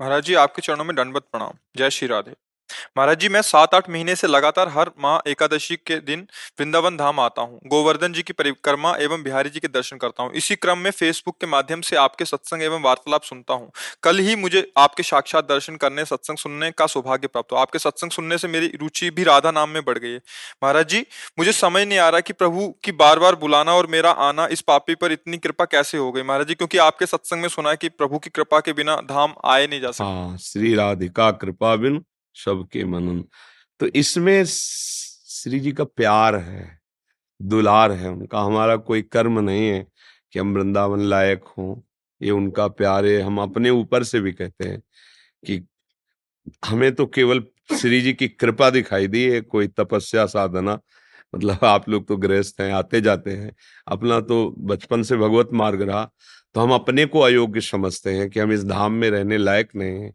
महाराज 0.00 0.24
जी 0.24 0.34
आपके 0.34 0.62
चरणों 0.62 0.84
में 0.84 0.94
दंडवत 0.96 1.24
प्रणाम। 1.32 1.58
जय 1.76 1.90
श्री 1.90 2.08
राधे। 2.08 2.34
महाराज 2.96 3.20
जी 3.20 3.28
मैं 3.28 3.42
सात 3.42 3.74
आठ 3.74 3.90
महीने 3.90 4.14
से 4.16 4.26
लगातार 4.26 4.68
हर 4.68 4.90
माह 4.98 5.30
एकादशी 5.30 5.76
के 5.76 5.98
दिन 6.00 6.26
वृंदावन 6.60 6.96
धाम 6.96 7.20
आता 7.20 7.42
हूँ। 7.42 7.60
गोवर्धन 7.66 8.12
जी 8.12 8.22
की 8.22 8.32
परिक्रमा 8.32 8.94
एवं 9.00 9.22
बिहारी 9.22 9.50
जी 9.50 9.60
के 9.60 9.68
दर्शन 9.68 9.96
करता 9.96 10.22
हूँ। 10.22 10.32
इसी 10.32 10.54
क्रम 10.56 10.78
में 10.78 10.90
फेसबुक 10.90 11.36
के 11.40 11.46
माध्यम 11.46 11.80
से 11.80 11.96
आपके 11.96 12.24
सत्संग 12.24 12.62
एवं 12.62 12.82
वार्तालाप 12.82 13.22
सुनता 13.22 13.54
हूँ। 13.54 13.70
कल 14.02 14.18
ही 14.18 14.36
मुझे 14.36 14.66
आपके 14.78 15.02
साक्षात 15.02 15.48
दर्शन 15.48 15.76
करने 15.76 16.04
सत्संग 16.04 16.36
सुनने 16.36 16.70
का 16.70 16.86
सौभाग्य 16.86 17.26
प्राप्त 17.26 17.52
हुआ। 17.52 17.60
आपके 17.60 17.78
सत्संग 17.78 18.10
सुनने 18.10 18.38
से 18.38 18.48
मेरी 18.48 18.72
रुचि 18.80 19.10
भी 19.10 19.24
राधा 19.24 19.50
नाम 19.50 19.70
में 19.70 19.84
बढ़ 19.84 19.98
गई 19.98 20.10
है। 20.10 20.20
महाराज 20.62 20.88
जी 20.88 21.04
मुझे 21.38 21.52
समझ 21.52 21.82
नहीं 21.82 21.98
आ 21.98 22.08
रहा 22.08 22.20
कि 22.20 22.32
प्रभु 22.32 22.68
की 22.84 22.92
बार 22.94 23.18
बार 23.18 23.34
बुलाना 23.36 23.74
और 23.74 23.86
मेरा 23.86 24.10
आना 24.22 24.46
इस 24.46 24.60
पापी 24.62 24.94
पर 24.94 25.12
इतनी 25.12 25.38
कृपा 25.38 25.64
कैसे 25.66 25.98
हो 25.98 26.10
गई? 26.12 26.22
महाराज 26.22 26.46
जी 26.46 26.54
क्योंकि 26.54 26.78
आपके 26.80 27.06
सत्संग 27.06 27.42
में 27.42 27.48
सुना 27.48 27.70
है 27.70 27.76
कि 27.76 27.88
प्रभु 27.90 28.18
की 28.18 28.30
कृपा 28.30 28.60
के 28.60 28.72
बिना 28.72 28.96
धाम 29.08 29.34
आए 29.44 29.66
नहीं 29.66 29.80
जा 29.80 29.90
सकते। 29.90 30.04
हाँ, 30.04 30.36
श्री 30.38 30.74
राधिका 30.74 31.30
कृपा 31.32 31.74
बिन 31.76 32.02
सबके 32.44 32.84
मनन। 32.84 33.24
तो 33.80 33.86
इसमें 33.86 34.44
श्री 34.46 35.60
जी 35.60 35.72
का 35.72 35.84
प्यार 35.84 36.36
है, 36.36 36.80
दुलार 37.40 37.92
है 37.92 38.10
उनका। 38.10 38.40
हमारा 38.40 38.76
कोई 38.76 39.02
कर्म 39.02 39.38
नहीं 39.40 39.68
है 39.68 39.86
कि 40.32 40.38
हम 40.38 40.54
वृंदावन 40.54 41.00
लायक 41.00 41.44
हों। 41.58 41.80
ये 42.22 42.30
उनका 42.30 42.68
प्यार 42.68 43.06
है। 43.06 43.20
हम 43.20 43.40
अपने 43.40 43.70
ऊपर 43.70 44.04
से 44.04 44.20
भी 44.20 44.32
कहते 44.32 44.68
हैं 44.68 44.82
कि 45.46 45.62
हमें 46.64 46.94
तो 46.94 47.06
केवल 47.06 47.44
श्री 47.80 48.00
जी 48.00 48.12
की 48.12 48.28
कृपा 48.28 48.70
दिखाई 48.70 49.06
दी 49.06 49.24
है, 49.24 49.40
कोई 49.40 49.68
तपस्या 49.68 50.26
साधना। 50.26 50.78
मतलब 51.34 51.64
आप 51.64 51.88
लोग 51.88 52.06
तो 52.08 52.16
गृहस्थ 52.16 52.60
हैं, 52.60 52.72
आते 52.72 53.00
जाते 53.00 53.30
हैं। 53.30 53.54
अपना 53.86 54.20
तो 54.20 54.54
बचपन 54.58 55.02
से 55.02 55.16
भगवत 55.16 55.48
मार्ग 55.52 55.82
रहा। 55.82 56.10
तो 56.58 56.62
हम 56.62 56.72
अपने 56.72 57.06
को 57.06 57.20
अयोग्य 57.20 57.60
समझते 57.60 58.10
हैं 58.10 58.30
कि 58.30 58.40
हम 58.40 58.52
इस 58.52 58.64
धाम 58.64 58.92
में 58.92 59.10
रहने 59.10 59.38
लायक 59.38 59.68
नहीं 59.76 60.00
हैं। 60.00 60.14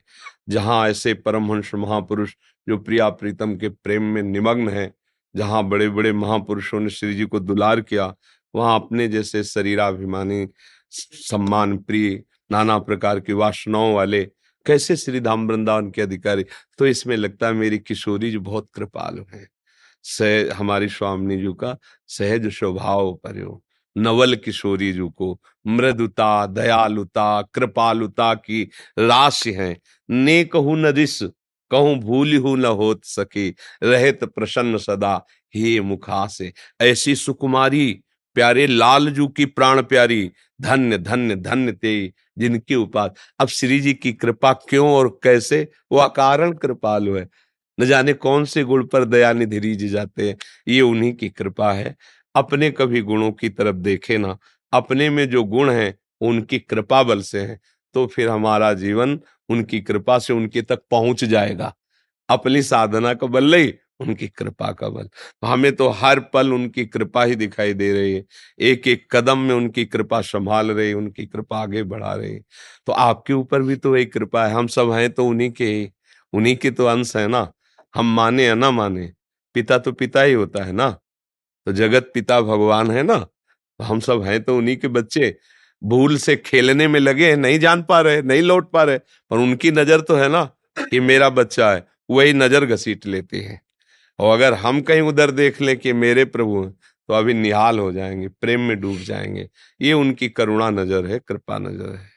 जहाँ 0.50 0.90
ऐसे 0.90 1.14
परमहंस 1.14 1.72
महापुरुष 1.76 2.34
जो 2.70 2.78
प्रिया 2.78 3.10
प्रीतम 3.10 3.56
के 3.56 3.70
प्रेम 3.70 4.04
में 4.04 4.24
निमग्न 4.24 4.70
है, 4.70 4.94
जहाँ 5.36 5.64
बड़े 5.64 5.90
बड़े 5.90 6.14
महापुरुषों 6.14 6.80
ने 6.80 6.90
श्री 6.90 7.16
जी 7.16 7.26
को 7.26 7.40
दुलार 7.40 7.82
किया, 7.82 8.16
वहाँ 8.56 8.76
अपने 8.76 9.08
जैसे 9.08 9.44
शरीराभिमानी, 9.44 10.48
सम्मान 10.92 11.78
प्रिय, 11.78 12.24
नाना 12.52 12.80
प्रकार 12.80 13.20
की 13.20 13.34
वासनाओं 13.34 13.94
वाले 13.94 14.26
कैसे 14.66 14.96
श्री 14.96 15.20
धाम 15.20 15.48
वृंदावन 15.48 15.92
के 15.92 16.02
अधिकारी? 16.02 16.46
तो 16.78 16.88
इसमें 16.88 17.18
लगता 17.18 17.48
है 17.48 17.54
मेरी 17.54 17.80
किशोरी 17.80 18.32
जी 18.32 18.38
बहुत 18.38 18.70
कृपालु 18.74 19.24
है। 19.34 19.48
सह, 20.04 20.54
हमारी 20.54 20.90
स्वामी 20.90 21.38
जी 21.38 21.48
का 21.48 21.78
सहज 22.08 22.48
स्वभाव 22.48 23.14
पर 23.14 23.62
नवल 23.98 24.36
किशोरी 24.36 24.94
जी 24.94 25.00
को। 25.00 25.40
मृदुता, 25.68 26.46
दयालुता, 26.46 27.42
कृपालुता 27.54 28.34
की 28.34 28.64
राशि 29.00 29.52
है। 29.52 29.78
ने 30.10 30.44
कहू 30.44 30.76
न 30.76 30.86
रिस, 30.86 31.24
कहूँ 31.72 31.96
भूल 31.96 32.36
हूँ 32.38 32.58
न 32.58 32.66
होत 32.66 33.06
सके। 33.06 33.50
रहत 33.84 34.24
प्रसन्न 34.24 34.78
सदा 34.78 35.26
हे 35.56 35.80
मुखा 35.82 36.28
से 36.28 36.52
ऐसी 36.82 37.16
सुकुमारी, 37.16 38.02
प्यारे 38.36 38.68
लाल 38.68 39.10
जू 39.10 39.28
की 39.28 39.46
प्राण 39.46 39.82
प्यारी, 39.82 40.32
धन्य 40.62 40.98
धन्य 40.98 41.36
धन्य 41.36 41.72
ते 41.72 42.14
जिनकी 42.38 42.76
उपास 42.76 43.12
अब 43.40 43.48
श्री 43.48 43.80
जी 43.80 43.94
की 43.94 44.14
कृपा 44.14 44.54
क्यों 44.54 44.90
और 44.92 45.20
कैसे? 45.24 45.68
वो 45.92 46.08
कारण 46.10 46.54
कृपालु 46.54 47.16
है। 47.16 47.28
न 47.80 47.86
जाने 47.86 48.14
कौन 48.14 48.46
से 48.46 48.64
गुण 48.64 48.86
पर 48.86 49.06
दयानिधि 49.06 49.76
जी 49.76 49.90
जाते 49.90 50.30
हैं। 50.30 50.38
ये 50.68 50.82
उन्हीं 50.82 51.14
की 51.14 51.30
कृपा 51.30 51.72
है। 51.74 51.96
अपने 52.36 52.70
कभी 52.72 53.02
गुणों 53.04 53.32
की 53.34 53.50
तरफ़ 53.50 53.76
देखे 53.78 54.18
ना, 54.18 54.38
अपने 54.74 55.10
में 55.10 55.30
जो 55.30 55.44
गुण 55.46 55.70
है, 55.72 55.96
उनकी 56.22 56.60
कृपा 56.60 57.04
बल 57.04 57.22
से 57.24 57.42
हैं 57.42 57.60
तो 57.96 58.06
फिर 58.08 58.30
हमारा 58.30 58.74
जीवन 58.76 59.20
उनकी 59.50 59.80
कृपा 59.82 60.18
से 60.20 60.34
उनके 60.34 60.62
तक 60.62 60.82
पहुँच 60.92 61.24
जाएगा। 61.26 61.74
अपनी 62.30 62.62
साधना 62.64 63.14
का 63.16 63.28
बल 63.28 63.52
नहीं, 63.52 63.72
उनकी 64.00 64.28
कृपा 64.30 64.72
का 64.74 64.90
बल। 64.90 65.10
हमें 65.46 65.72
तो 65.76 65.90
हर 65.92 66.20
पल 66.34 66.54
उनकी 66.54 66.86
कृपा 66.88 67.24
ही 67.24 67.36
दिखाई 67.36 67.74
दे 67.74 67.92
रही 67.94 68.14
है। 68.16 68.24
एक 68.62 68.88
एक 68.88 69.08
कदम 69.12 69.40
में 69.40 69.56
उनकी 69.56 69.86
कृपा 69.86 70.22
संभाल 70.24 70.72
रही, 70.72 70.94
उनकी 70.94 71.26
कृपा 71.28 71.58
आगे 71.58 71.84
बढ़ा 71.86 72.14
रही। 72.16 72.40
तो 72.88 72.94
आपके 72.94 73.34
ऊपर 73.34 73.62
भी 73.62 73.76
तो 73.78 73.92
वही 73.94 74.06
कृपा 74.08 74.46
है। 74.48 74.54
हम 74.54 74.68
सब 74.70 74.92
हैं 74.92 75.10
तो 75.14 75.26
उन्हीं 75.28 75.52
के 75.52 75.66
ही। 75.68 75.90
उन्हीं 76.34 76.56
के 76.58 76.72
तो 76.72 76.86
अंश 76.88 77.16
है 77.18 77.28
ना। 77.28 77.52
हम 77.94 78.16
माने 78.16 78.46
या 78.46 78.56
ना 78.56 78.72
माने, 78.72 79.12
पिता 79.56 79.78
तो 79.80 79.92
पिता 79.94 80.22
ही 80.22 80.34
होता 80.34 80.64
है 80.64 80.74
ना। 80.74 80.98
तो 81.68 81.74
जगत 81.74 82.12
पिता 82.14 82.40
भगवान 82.44 82.92
है 82.92 83.04
ना? 83.04 83.18
तो 83.18 83.84
हम 83.84 84.00
सब 84.02 84.24
हैं 84.24 84.42
तो 84.44 84.58
उन्हीं 84.58 84.78
के 84.78 84.88
बच्चे। 84.90 85.36
भूल 85.82 86.18
से 86.18 86.36
खेलने 86.38 86.88
में 86.88 87.00
लगे 87.00 87.36
नहीं 87.36 87.60
जान 87.60 87.82
पा 87.84 88.00
रहे 88.02 88.22
नहीं 88.22 88.42
लौट 88.42 88.70
पा 88.72 88.84
रहे 88.84 88.98
पर 88.98 89.38
उनकी 89.38 89.72
नज़र 89.72 90.02
तो 90.02 90.16
है 90.16 90.30
ना 90.30 90.44
कि 90.80 91.00
मेरा 91.02 91.30
बच्चा 91.32 91.72
है 91.72 91.86
वही 92.10 92.34
नज़र 92.34 92.66
घसीट 92.66 93.06
लेते 93.08 93.38
हैं। 93.40 93.62
और 94.20 94.34
अगर 94.34 94.54
हम 94.56 94.82
कहीं 94.82 95.02
उधर 95.04 95.32
देख 95.34 95.62
लें 95.62 95.78
कि 95.78 95.94
मेरे 95.96 96.26
प्रभु 96.28 96.64
हैं 96.64 96.72
तो 97.10 97.14
अभी 97.14 97.34
निहाल 97.34 97.80
हो 97.80 97.92
जाएँगे 97.92 98.28
प्रेम 98.42 98.62
में 98.62 98.80
डूब 98.82 98.98
जाएँगे। 99.00 99.48
ये 99.80 99.94
उनकी 99.94 100.30
करुणा 100.32 100.70
नज़र 100.72 101.06
है 101.06 101.20
कृपा 101.20 101.58
नज़र 101.60 101.90
है। 101.90 102.10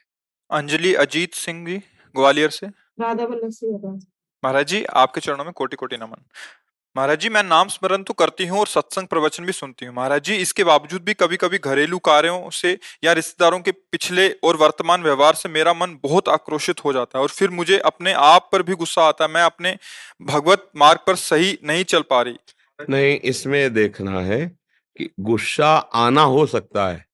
अंजलि 0.50 0.94
अजीत 0.96 1.34
सिंह 1.34 1.66
जी 1.66 1.76
ग्वालियर 2.14 2.50
से। 2.50 2.66
राधा 2.66 3.26
महाराज 3.26 4.66
जी 4.66 4.82
आपके 4.94 5.20
चरणों 5.20 5.44
में 5.44 5.52
कोटि 5.52 5.76
कोटि 5.76 5.96
नमन। 5.96 6.24
महाराज 6.96 7.20
जी, 7.20 7.28
मैं 7.28 7.42
नाम 7.42 7.68
स्मरण 7.68 8.02
तो 8.02 8.14
करती 8.14 8.44
हूँ 8.46 8.58
और 8.58 8.66
सत्संग 8.66 9.06
प्रवचन 9.06 9.44
भी 9.44 9.52
सुनती 9.52 9.86
हूँ। 9.86 9.94
महाराज 9.94 10.22
जी, 10.24 10.34
इसके 10.34 10.64
बावजूद 10.64 11.02
भी 11.02 11.14
कभी 11.14 11.36
कभी 11.36 11.58
घरेलू 11.60 11.98
कार्यों 11.98 12.50
से 12.50 12.72
या 13.04 13.12
रिश्तेदारों 13.12 13.58
के 13.60 13.72
पिछले 13.72 14.28
और 14.44 14.56
वर्तमान 14.56 15.02
व्यवहार 15.02 15.34
से 15.34 15.48
मेरा 15.48 15.74
मन 15.74 15.96
बहुत 16.02 16.28
आक्रोशित 16.28 16.84
हो 16.84 16.92
जाता 16.92 17.18
है 17.18 17.22
और 17.22 17.28
फिर 17.30 17.50
मुझे 17.50 17.78
अपने 17.86 18.12
आप 18.22 18.48
पर 18.52 18.62
भी 18.62 18.74
गुस्सा 18.74 19.02
आता 19.02 19.24
है। 19.24 19.30
मैं 19.30 19.42
अपने 19.42 19.76
भगवत 20.24 20.70
मार्ग 20.76 21.00
पर 21.06 21.16
सही 21.16 21.58
नहीं 21.64 21.84
चल 21.84 22.02
पा 22.10 22.22
रही। 22.22 22.36
नहीं, 22.78 23.18
इसमें 23.20 23.72
देखना 23.74 24.20
है 24.22 24.44
कि 24.96 25.10
गुस्सा 25.22 25.74
आना 25.96 26.22
हो 26.24 26.46
सकता 26.46 26.88
है, 26.88 27.04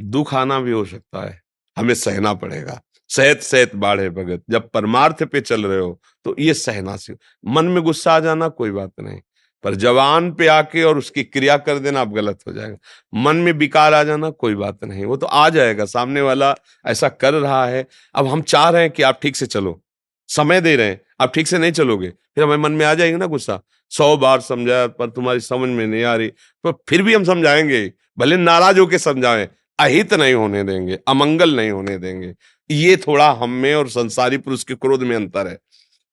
दुख 0.00 0.34
आना 0.34 0.60
भी 0.60 0.72
हो 0.72 0.84
सकता 0.86 1.28
है। 1.28 1.40
हमें 1.76 1.94
सहना 1.96 2.34
पड़ेगा। 2.36 2.80
सहत 3.10 3.40
सहत 3.42 3.74
बाढ़े 3.76 4.08
भगत, 4.10 4.42
जब 4.50 4.68
परमार्थ 4.70 5.22
पे 5.22 5.40
चल 5.42 5.64
रहे 5.64 5.78
हो 5.78 6.00
तो 6.26 6.34
ये 6.38 6.54
सहना 6.56 6.96
से 6.96 7.16
मन 7.44 7.64
में 7.66 7.82
गुस्सा 7.82 8.12
आ 8.12 8.20
जाना 8.20 8.48
कोई 8.50 8.70
बात 8.70 8.92
नहीं, 9.00 9.20
पर 9.64 9.74
जवान 9.76 10.30
पे 10.32 10.46
आके 10.48 10.82
और 10.82 10.98
उसकी 10.98 11.22
क्रिया 11.24 11.56
कर 11.58 11.78
देना 11.78 12.00
आप 12.00 12.08
गलत 12.10 12.38
हो 12.46 12.52
जाएगा। 12.52 12.76
मन 13.22 13.36
में 13.36 13.52
विकार 13.54 13.94
आ 13.94 14.02
जाना 14.04 14.30
कोई 14.32 14.54
बात 14.54 14.84
नहीं, 14.84 15.04
वो 15.04 15.16
तो 15.16 15.26
आ 15.26 15.48
जाएगा, 15.48 15.84
सामने 15.86 16.20
वाला 16.20 16.54
ऐसा 16.84 17.08
कर 17.10 17.34
रहा 17.34 17.64
है। 17.66 17.86
अब 18.14 18.26
हम 18.26 18.42
चाह 18.44 18.68
रहे 18.68 18.82
हैं 18.82 18.90
कि 18.90 19.02
आप 19.02 19.18
ठीक 19.22 19.36
से 19.36 19.46
चलो, 19.48 19.80
समय 20.28 20.60
दे 20.60 20.74
रहे 20.76 20.86
हैं, 20.86 21.00
आप 21.20 21.32
ठीक 21.34 21.46
से 21.46 21.58
नहीं 21.58 21.72
चलोगे, 21.72 22.08
फिर 22.08 22.44
हमें 22.44 22.56
मन 22.58 22.72
में 22.72 22.84
आ 22.86 22.94
जाएगा 22.94 23.18
ना 23.18 23.26
गुस्सा। 23.28 23.60
सौ 23.92 24.16
बार 24.16 24.40
समझाया 24.40 24.86
पर 24.88 25.10
तुम्हारी 25.10 25.40
समझ 25.42 25.68
में 25.68 25.86
नहीं 25.86 26.04
आ 26.04 26.14
रही 26.14 26.28
तो 26.28 26.72
फिर 26.88 27.02
भी 27.02 27.14
हम 27.14 27.24
समझाएँगे, 27.24 27.92
भले 28.18 28.36
नाराज़ 28.38 28.78
होकर 28.78 28.98
समझाएँ, 29.00 29.48
अहित 29.78 30.14
नहीं 30.14 30.34
होने 30.34 30.62
देंगे, 30.64 30.98
अमंगल 31.08 31.56
नहीं 31.56 31.70
होने 31.70 31.96
देंगे। 31.98 32.34
ये 32.70 32.96
थोड़ा 32.96 33.32
हम 33.32 33.50
में 33.50 33.74
और 33.74 33.88
संसारी 33.88 34.38
पुरुष 34.38 34.64
के 34.64 34.74
क्रोध 34.74 35.02
में 35.02 35.16
अंतर 35.16 35.46
है। 35.46 35.58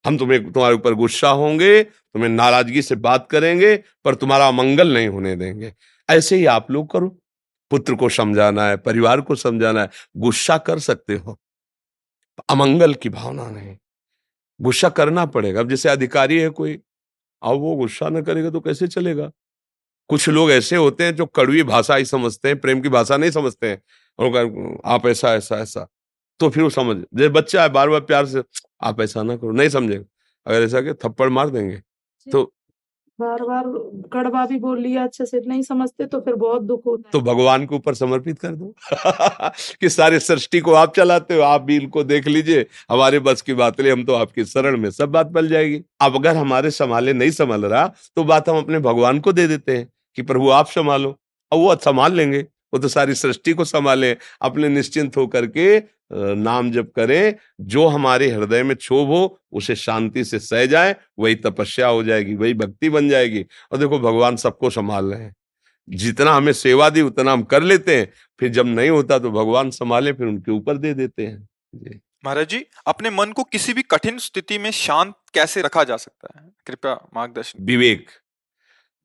हम 0.05 0.17
तुम्हें, 0.17 0.51
तुम्हारे 0.51 0.75
ऊपर 0.75 0.93
गुस्सा 0.93 1.29
होंगे, 1.29 1.83
तुम्हें 1.83 2.29
नाराज़गी 2.29 2.81
से 2.81 2.95
बात 2.95 3.27
करेंगे, 3.31 3.83
पर 4.05 4.15
तुम्हारा 4.15 4.47
अमंगल 4.47 4.93
नहीं 4.93 5.07
होने 5.07 5.35
देंगे। 5.35 5.73
ऐसे 6.09 6.35
ही 6.35 6.45
आप 6.45 6.71
लोग 6.71 6.91
करो। 6.91 7.19
पुत्र 7.71 7.95
को 7.95 8.09
समझाना 8.09 8.67
है, 8.67 8.77
परिवार 8.77 9.21
को 9.21 9.35
समझाना 9.35 9.81
है, 9.81 9.89
गुस्सा 10.17 10.57
कर 10.57 10.79
सकते 10.79 11.13
हो। 11.13 11.39
अमंगल 12.49 12.93
की 12.93 13.09
भावना 13.09 13.51
नहीं। 13.51 13.77
गुस्सा 14.61 14.89
करना 14.89 15.25
पड़ेगा। 15.25 15.59
अब 15.59 15.69
जैसे 15.69 15.89
अधिकारी 15.89 16.39
है 16.39 16.49
कोई, 16.49 16.73
अब 17.43 17.55
वो 17.55 17.75
गुस्सा 17.75 18.09
न 18.09 18.21
करेगा 18.21 18.49
तो 18.49 18.59
कैसे 18.59 18.87
चलेगा? 18.87 19.31
कुछ 20.07 20.29
लोग 20.29 20.51
ऐसे 20.51 20.75
होते 20.75 21.03
हैं 21.03 21.15
जो 21.15 21.25
कड़वी 21.25 21.63
भाषा 21.63 21.95
ही 21.95 22.05
समझते 22.05 22.47
हैं, 22.47 22.59
प्रेम 22.59 22.81
की 22.81 22.89
भाषा 22.89 23.17
नहीं 23.17 23.31
समझते 23.31 23.69
हैं। 23.69 23.81
और 24.19 24.77
आप 24.85 25.07
ऐसा 25.07 25.33
ऐसा 25.33 25.55
ऐसा 25.55 25.87
तो 26.39 26.49
फिर 26.49 26.63
वो 26.63 26.69
समझ 26.69 26.97
जैसे 26.97 27.29
बच्चा 27.31 27.61
है 27.63 27.69
बार 27.69 27.89
बार 27.89 27.99
प्यार 28.01 28.25
से 28.25 28.43
आप 28.81 29.01
ऐसा 29.01 29.23
ना 29.23 29.35
करो 29.37 29.51
नहीं 29.51 29.69
समझेगा। 29.69 30.03
अगर 30.45 30.63
ऐसा 30.63 30.81
कि 30.81 30.93
थप्पड़ 31.05 31.29
मार 31.29 31.49
देंगे 31.49 31.81
तो 32.27 32.43
बार 33.19 33.41
बार 33.43 33.63
कड़वा 34.13 34.45
भी 34.45 34.57
बोल 34.59 34.79
लिया 34.81 35.03
अच्छे 35.03 35.25
से 35.25 35.39
नहीं 35.47 35.61
समझते 35.63 36.05
तो 36.05 36.19
फिर 36.21 36.33
बहुत 36.35 36.61
दुख 36.63 36.85
होता 36.85 37.09
तो 37.11 37.21
भगवान 37.21 37.65
के 37.65 37.75
ऊपर 37.75 37.93
समर्पित 37.93 38.39
कर 38.39 38.55
दो। 38.55 38.73
कि 39.81 39.89
सारे 39.89 40.19
सृष्टि 40.19 40.59
को 40.59 40.73
आप 40.73 40.93
चलाते 40.95 41.35
हो 41.35 41.41
आप 41.41 41.61
भी 41.61 41.75
इनको 41.77 42.03
देख 42.03 42.27
लीजिए 42.27 42.65
हमारे 42.91 43.19
बस 43.19 43.41
की 43.41 43.53
बात 43.53 43.81
ले 43.81 43.91
हम 43.91 44.03
तो 44.05 44.13
आपकी 44.15 44.45
शरण 44.45 44.77
में 44.77 44.89
सब 44.91 45.11
बात 45.11 45.27
बल 45.29 45.47
जाएगी। 45.47 45.81
अब 46.01 46.15
अगर 46.15 46.35
हमारे 46.37 46.71
संभाले 46.71 47.13
नहीं 47.13 47.31
संभाल 47.31 47.65
रहा 47.65 47.87
तो 48.15 48.23
बात 48.23 48.49
हम 48.49 48.57
अपने 48.57 48.79
भगवान 48.81 49.19
को 49.19 49.33
दे 49.33 49.47
देते 49.47 49.77
हैं 49.77 49.87
कि 50.17 50.21
प्रभु 50.23 50.49
आप 50.51 50.67
संभालो। 50.69 51.15
और 51.51 51.59
वो 51.59 51.75
संभाल 51.77 52.13
लेंगे 52.13 52.41
वो 52.73 52.79
तो 52.79 52.87
सारी 52.87 53.13
सृष्टि 53.15 53.53
को 53.53 53.65
संभाले 53.65 54.15
अपने 54.41 54.69
निश्चिंत 54.69 55.17
होकर 55.17 55.45
के 55.47 55.79
नाम 56.11 56.71
जब 56.71 56.91
करें 56.91 57.35
जो 57.61 57.87
हमारे 57.87 58.29
हृदय 58.31 58.63
में 58.63 58.75
क्षोभ 58.77 59.07
हो 59.07 59.39
उसे 59.51 59.75
शांति 59.75 60.23
से 60.25 60.39
सह 60.39 60.65
जाए 60.65 60.95
वही 61.19 61.35
तपस्या 61.35 61.87
हो 61.87 62.03
जाएगी 62.03 62.35
वही 62.35 62.53
भक्ति 62.53 62.89
बन 62.89 63.09
जाएगी। 63.09 63.45
और 63.71 63.77
देखो 63.77 63.99
भगवान 63.99 64.35
सबको 64.35 64.69
संभाल 64.69 65.05
रहे 65.05 65.23
हैं। 65.23 65.35
जितना 65.89 66.33
हमें 66.33 66.53
सेवा 66.53 66.89
दी 66.89 67.01
उतना 67.01 67.31
हम 67.31 67.43
कर 67.43 67.63
लेते 67.63 67.97
हैं। 67.97 68.11
फिर 68.39 68.49
जब 68.49 68.65
नहीं 68.65 68.89
होता 68.89 69.19
तो 69.19 69.31
भगवान 69.31 69.69
संभाले 69.69 70.13
फिर 70.13 70.27
उनके 70.27 70.51
ऊपर 70.51 70.77
दे 70.77 70.93
देते 70.93 71.25
हैं। 71.25 71.47
महाराज 72.25 72.47
जी 72.49 72.65
अपने 72.87 73.09
मन 73.09 73.31
को 73.31 73.43
किसी 73.43 73.73
भी 73.73 73.81
कठिन 73.81 74.17
स्थिति 74.17 74.57
में 74.57 74.71
शांत 74.71 75.13
कैसे 75.33 75.61
रखा 75.61 75.83
जा 75.83 75.97
सकता 75.97 76.39
है? 76.39 76.51
कृपया 76.65 76.93
मार्गदर्शन 77.15 77.63
विवेक। 77.65 78.09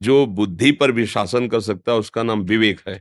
जो 0.02 0.26
बुद्धि 0.26 0.73
पर 0.73 0.92
भी 0.92 1.06
शासन 1.06 1.49
कर 1.49 1.61
सकता 1.61 1.92
है 1.92 1.99
उसका 1.99 2.23
नाम 2.23 2.40
विवेक 2.40 2.80
है। 2.88 3.00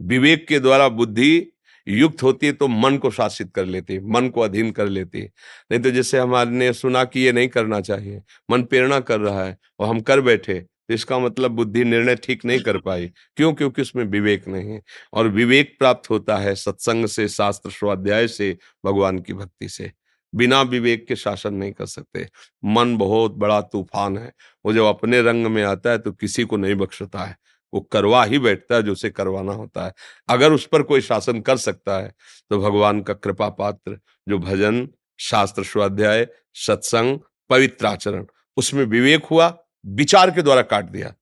विवेक 0.00 0.48
के 0.48 0.60
द्वारा 0.60 0.88
बुद्धि 0.88 1.51
युक्त 1.86 2.22
होती 2.22 2.46
है 2.46 2.52
तो 2.52 2.68
मन 2.68 2.96
को 2.98 3.10
शासित 3.10 3.52
कर 3.54 3.64
लेती 3.66 3.94
है 3.94 4.00
मन 4.12 4.28
को 4.28 4.40
अधीन 4.40 4.70
कर 4.72 4.88
लेती 4.88 5.20
है। 5.20 5.30
नहीं 5.70 5.80
तो 5.80 5.90
जैसे 5.90 6.18
हमारे 6.18 6.72
सुना 6.72 7.04
कि 7.04 7.20
ये 7.20 7.32
नहीं 7.32 7.48
करना 7.48 7.80
चाहिए 7.82 8.20
मन 8.50 8.62
प्रेरणा 8.64 9.00
कर 9.02 9.20
रहा 9.20 9.44
है 9.44 9.56
और 9.80 9.88
हम 9.88 10.00
कर 10.02 10.20
बैठे 10.20 10.58
तो 10.88 10.94
इसका 10.94 11.18
मतलब 11.18 11.50
बुद्धि 11.52 11.84
निर्णय 11.84 12.16
ठीक 12.16 12.44
नहीं 12.44 12.60
कर 12.60 12.78
पाई। 12.78 13.06
क्यों? 13.36 13.52
क्योंकि 13.54 13.82
उसमें 13.82 14.04
विवेक 14.04 14.48
नहीं 14.48 14.70
है 14.70 14.80
और 15.12 15.28
विवेक 15.30 15.76
प्राप्त 15.78 16.10
होता 16.10 16.36
है 16.36 16.54
सत्संग 16.56 17.06
से 17.06 17.28
शास्त्र 17.30 17.70
स्वाध्याय 17.70 18.28
से 18.28 18.56
भगवान 18.84 19.18
की 19.18 19.32
भक्ति 19.34 19.68
से। 19.68 19.90
बिना 20.32 20.60
विवेक 20.62 21.06
के 21.06 21.16
शासन 21.16 21.54
नहीं 21.54 21.72
कर 21.72 21.86
सकते। 21.86 22.26
मन 22.64 22.96
बहुत 22.96 23.34
बड़ा 23.34 23.60
तूफ़ान 23.62 24.16
है 24.18 24.32
वो 24.64 24.72
जब 24.72 24.84
अपने 24.84 25.20
रंग 25.22 25.46
में 25.46 25.62
आता 25.64 25.90
है 25.90 25.98
तो 25.98 26.12
किसी 26.12 26.44
को 26.44 26.56
नहीं 26.56 26.74
बख्शता 26.76 27.24
है। 27.24 27.36
वो 27.74 27.80
करवा 27.82 28.24
ही 28.24 28.38
बैठता 28.38 28.74
है 28.74 28.82
जो 28.82 28.92
उसे 28.92 29.10
करवाना 29.10 29.52
होता 29.52 29.84
है। 29.86 29.92
अगर 30.28 30.52
उस 30.52 30.66
पर 30.66 30.82
कोई 30.82 31.00
शासन 31.00 31.40
कर 31.40 31.56
सकता 31.58 31.98
है 31.98 32.12
तो 32.50 32.58
भगवान 32.60 33.00
का 33.02 33.14
कृपा 33.14 33.48
पात्र 33.50 33.98
जो 34.28 34.38
भजन, 34.38 34.88
शास्त्र 35.20 35.64
स्वाध्याय, 35.64 36.26
सत्संग, 36.56 37.18
पवित्र 37.50 37.86
आचरण, 37.86 38.26
उसमें 38.56 38.84
विवेक 38.84 39.24
हुआ, 39.24 39.56
विचार 39.86 40.30
के 40.30 40.42
द्वारा 40.42 40.62
काट 40.62 40.84
दिया। 40.84 41.14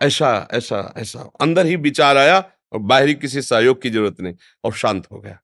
ऐसा 0.00 0.48
ऐसा 0.52 0.92
ऐसा। 0.96 1.30
अंदर 1.40 1.66
ही 1.66 1.76
विचार 1.76 2.16
आया 2.16 2.38
और 2.72 2.78
बाहरी 2.80 3.14
किसी 3.14 3.42
सहयोग 3.42 3.80
की 3.82 3.90
ज़रूरत 3.90 4.20
नहीं 4.20 4.34
और 4.64 4.72
शांत 4.72 5.06
हो 5.12 5.20
गया। 5.20 5.38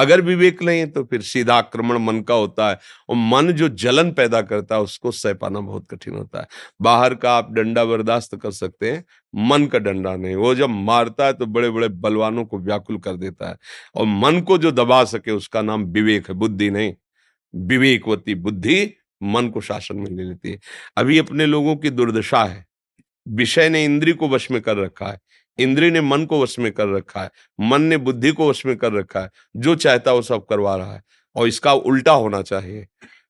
अगर 0.00 0.20
विवेक 0.20 0.62
नहीं 0.62 0.78
है 0.80 0.86
तो 0.86 1.02
फिर 1.04 1.22
सीधा 1.22 1.54
आक्रमण 1.54 1.98
मन 1.98 2.20
का 2.20 2.34
होता 2.34 2.68
है 2.70 2.78
और 3.08 3.16
मन 3.16 3.52
जो 3.52 3.68
जलन 3.68 4.10
पैदा 4.12 4.40
करता 4.42 4.74
है, 4.74 4.80
उसको 4.80 5.10
सह 5.12 5.34
पाना 5.34 5.60
बहुत 5.60 5.86
कठिन 5.90 6.14
होता 6.14 6.40
है। 6.40 6.46
बाहर 6.82 7.14
का 7.14 7.32
आप 7.32 7.52
डंडा 7.52 7.84
बर्दाश्त 7.84 8.36
कर 8.36 8.50
सकते 8.52 8.90
हैं, 8.92 9.04
मन 9.34 9.66
का 9.66 9.78
डंडा 9.78 10.16
नहीं। 10.16 10.34
वो 10.36 10.54
जब 10.54 10.70
मारता 10.70 11.26
है 11.26 11.32
तो 11.32 11.46
बड़े 11.46 11.70
बड़े 11.70 11.88
बलवानों 11.88 12.44
को 12.44 12.58
व्याकुल 12.58 12.98
कर 12.98 13.16
देता 13.16 13.48
है 13.48 13.56
और 13.94 14.06
मन 14.06 14.40
को 14.40 14.58
जो 14.58 14.70
दबा 14.72 15.04
सके, 15.04 15.30
उसका 15.30 15.62
नाम 15.62 15.84
विवेक 15.84 16.28
है, 16.28 16.34
बुद्धि 16.34 16.70
नहीं। 16.70 16.94
विवेकवती 17.54 18.34
बुद्धि 18.34 18.94
मन 19.22 19.48
को 19.48 19.60
शासन 19.60 19.96
में 19.96 20.10
ले 20.10 20.22
लेती 20.22 20.50
है। 20.50 20.58
अभी 20.96 21.18
अपने 21.18 21.46
लोगों 21.46 21.76
की 21.76 21.90
दुर्दशा 21.90 22.44
है। 22.44 22.64
विषय 23.28 23.68
ने 23.68 23.84
इंद्री 23.84 24.12
को 24.12 24.28
वश 24.28 24.50
में 24.50 24.60
कर 24.62 24.76
रखा 24.76 25.06
है। 25.06 25.18
इंद्री 25.58 25.90
ने 25.90 26.00
मन 26.00 26.24
को 26.24 26.42
वश 26.42 26.58
में 26.58 26.70
कर 26.72 26.88
रखा 26.88 27.22
है, 27.22 27.30
मन 27.60 27.82
ने 27.82 27.96
बुद्धि 27.98 28.32
को 28.32 28.48
वश 28.50 28.64
में 28.66 28.76
कर 28.76 28.92
रखा 28.92 29.20
है, 29.20 29.30
जो 29.56 29.74
चाहता 29.76 30.12
वो 30.12 30.22
सब 30.22 30.46
करवा 30.46 30.76
रहा 30.76 30.94
है, 30.94 31.02
और 31.36 31.48
इसका 31.48 31.72
उल्टा 31.72 32.12
होना 32.12 32.42
चाहिए। 32.42 32.86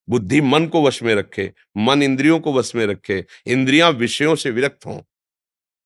बुद्धि 0.07 0.41
मन 0.41 0.65
को 0.65 0.81
वश 0.83 1.01
में 1.03 1.13
रखे, 1.15 1.51
मन 1.77 2.03
इंद्रियों 2.03 2.39
को 2.39 2.53
वश 2.53 2.75
में 2.75 2.85
रखे, 2.85 3.23
इंद्रियाँ 3.47 3.91
विषयों 3.91 4.35
से 4.35 4.51
विरक्त 4.51 4.85
हों। 4.85 4.99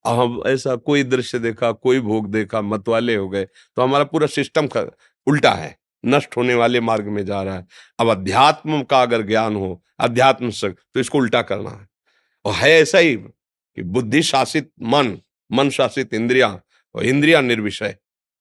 अब 0.05 0.43
ऐसा 0.47 0.75
कोई 0.77 1.03
दृश्य 1.03 1.39
देखा, 1.39 1.71
कोई 1.71 1.99
भोग 1.99 2.31
देखा, 2.31 2.61
मतवाले 2.61 3.15
हो 3.15 3.29
गए 3.29 3.45
तो 3.45 3.81
हमारा 3.81 4.03
पूरा 4.03 4.27
सिस्टम 4.27 4.67
उल्टा 5.27 5.51
है, 5.51 5.75
नष्ट 6.03 6.37
होने 6.37 6.55
वाले 6.55 6.79
मार्ग 6.79 7.07
में 7.07 7.25
जा 7.25 7.41
रहा 7.43 7.55
है। 7.55 7.65
अब 7.99 8.09
अध्यात्म 8.09 8.81
का 8.83 9.01
अगर 9.01 9.21
ज्ञान 9.21 9.55
हो, 9.55 9.81
अध्यात्म 9.99 10.51
तो 10.61 10.99
इसको 10.99 11.17
उल्टा 11.17 11.41
करना 11.43 11.69
है। 11.69 11.87
और 12.45 12.53
है 12.53 12.71
ऐसा 12.71 12.97
ही 12.97 13.15
कि 13.15 13.83
बुद्धि 13.83 14.21
शासित 14.23 14.71
मन 14.83 15.17
मन 15.51 15.69
शासित 15.69 16.13
इंद्रिया 16.13 16.59
और 16.95 17.05
इंद्रिया 17.05 17.41
निर्विषय, 17.41 17.95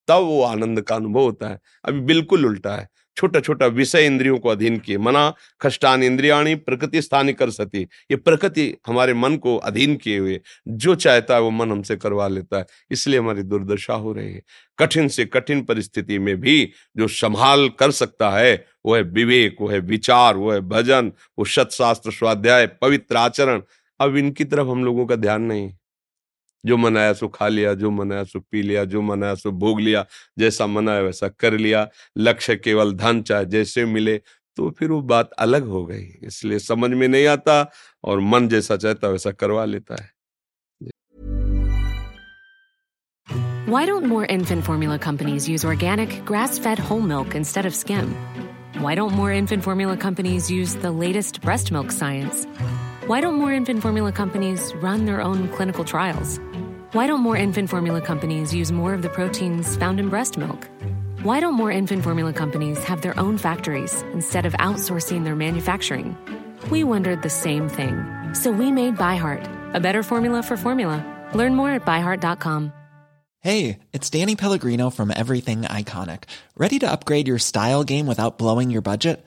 तब 0.09 0.15
वो 0.15 0.43
आनंद 0.43 0.81
का 0.81 0.95
अनुभव 0.95 1.21
होता 1.21 1.49
है। 1.49 1.61
अभी 1.85 2.01
बिल्कुल 2.01 2.47
उल्टा 2.47 2.77
है। 2.77 2.89
छोटा 3.17 3.41
छोटा 3.41 3.67
विषय 3.67 4.07
इंद्रियों 4.07 4.39
को 4.39 4.49
अधीन 4.49 4.79
किए, 4.79 4.99
मना, 4.99 5.35
खष्टान 5.61 6.03
इंद्रियाणी, 6.03 6.55
प्रकृति 6.55 7.03
स्थानी 7.03 7.33
कर 7.33 7.51
सती। 7.51 7.83
ये 7.83 8.17
प्रकृति 8.17 8.77
हमारे 8.87 9.15
मन 9.15 9.37
को 9.37 9.57
अधीन 9.57 9.97
किए 9.97 10.19
हुए, 10.19 10.41
जो 10.69 10.95
चाहता 10.95 11.35
है 11.35 11.41
वो 11.41 11.51
मन 11.51 11.71
हमसे 11.71 11.97
करवा 11.97 12.29
लेता 12.29 12.59
है। 12.59 12.67
इसलिए 12.91 13.19
हमारी 13.19 13.43
दुर्दशा 13.43 13.95
हो 13.95 14.13
रही 14.13 14.33
है। 14.35 14.43
कठिन 14.79 15.09
से 15.09 15.25
कठिन 15.25 15.63
परिस्थिति 15.63 16.19
में 16.19 16.41
भी 16.41 16.73
जो 16.97 17.09
संभाल 17.09 17.69
कर 17.69 17.91
सकता 17.91 18.31
है, 18.31 18.67
वो 18.87 18.97
है 18.97 19.03
विवेक, 19.03 19.57
वो 19.61 19.69
है 19.69 19.79
विचार, 19.79 20.37
वो 20.37 20.53
है 20.53 20.61
भजन, 20.61 21.13
वो 21.39 21.45
सत्शास्त्र 21.45 22.13
स्वाध्याय, 22.13 22.67
पवित्र 22.67 23.17
आचरण। 23.17 23.63
अब 24.01 24.17
इनकी 24.17 24.45
तरफ़ 24.45 24.67
हम 24.67 24.85
लोगों 24.85 25.07
का 25.07 25.17
ध्यान 25.17 25.43
नहीं। 25.43 25.73
जो 26.67 26.77
मनाया 26.77 27.13
सो 27.13 27.29
खा 27.29 27.49
लिया 27.49 27.75
जो 27.75 27.91
मनाया 27.91 28.25
सो 28.25 28.41
पी 28.51 28.63
लिया 28.63 28.85
जो 28.95 29.03
मनाया 29.03 29.35
सो 29.35 29.51
भोग 29.65 29.81
लिया 29.81 30.05
जैसा 30.39 30.67
मनाया 30.67 31.01
वैसा 31.03 31.29
कर 31.29 31.59
लिया 31.59 31.89
लक्ष्य 32.19 32.57
केवल 32.57 32.93
धन 32.95 33.23
चाहे 33.23 33.45
जैसे 33.55 33.85
मिले 33.85 34.21
तो 34.57 34.71
फिर 34.79 34.91
वो 34.91 35.01
बात 35.03 35.31
अलग 35.47 35.67
हो 35.69 35.85
गई 35.87 36.05
इसलिए 36.27 36.59
समझ 36.59 36.91
में 36.91 37.07
नहीं 37.09 37.27
आता 37.27 37.71
और 38.05 38.21
मन 38.33 38.49
जैसा 38.49 38.77
चाहता 38.77 39.09
वैसा 39.09 39.31
करवा 39.31 39.65
लेता 39.65 40.03
है 40.03 40.13
Why 43.67 43.87
don't 43.87 44.05
more 44.07 44.27
infant 44.33 44.63
formula 44.65 44.97
companies 44.99 45.49
use 45.49 45.65
organic, 45.65 46.13
grass 46.27 46.59
fed 46.59 46.79
whole 46.79 47.01
milk 47.01 47.35
instead 47.35 47.67
of 47.67 47.75
skim? 47.75 48.15
Why 48.79 48.95
don't 48.95 49.15
more 49.21 49.33
infant 49.33 49.65
formula 49.65 49.97
companies 49.97 50.51
use 50.51 50.75
the 50.77 50.91
latest 50.91 51.41
breast 51.41 51.73
milk 51.73 51.91
science? 51.91 52.45
Why 53.07 53.21
don't 53.21 53.35
more 53.37 53.53
infant 53.53 53.83
formula 53.83 54.13
companies 54.13 54.75
run 54.77 55.07
their 55.07 55.23
own 55.23 55.49
clinical 55.49 55.85
trials? 55.85 56.39
Why 56.95 57.09
don't 57.09 57.23
more 57.23 57.37
infant 57.37 57.71
formula 57.71 58.01
companies 58.01 58.55
use 58.55 58.71
more 58.71 58.95
of 58.95 59.03
the 59.03 59.09
proteins 59.09 59.75
found 59.75 59.99
in 59.99 60.11
breast 60.11 60.39
milk? 60.39 60.71
Why 61.25 61.41
don't 61.41 61.55
more 61.55 61.73
infant 61.73 62.05
formula 62.05 62.33
companies 62.33 62.85
have 62.85 63.03
their 63.03 63.19
own 63.19 63.37
factories 63.37 64.03
instead 64.13 64.47
of 64.47 64.53
outsourcing 64.61 65.25
their 65.25 65.35
manufacturing? 65.35 66.17
We 66.71 66.85
wondered 66.85 67.23
the 67.23 67.31
same 67.31 67.69
thing. 67.69 68.05
So 68.33 68.53
we 68.53 68.71
made 68.71 68.95
ByHeart, 68.97 69.75
a 69.75 69.81
better 69.81 70.05
formula 70.05 70.41
for 70.45 70.57
formula. 70.57 71.05
Learn 71.35 71.57
more 71.57 71.71
at 71.71 71.85
byheart.com. 71.85 72.73
Hey, 73.41 73.81
it's 73.93 74.09
Danny 74.09 74.37
Pellegrino 74.37 74.89
from 74.89 75.11
Everything 75.11 75.63
Iconic. 75.63 76.31
Ready 76.57 76.79
to 76.79 76.89
upgrade 76.93 77.27
your 77.27 77.41
style 77.41 77.83
game 77.83 78.07
without 78.07 78.39
blowing 78.39 78.71
your 78.71 78.83
budget? 78.83 79.27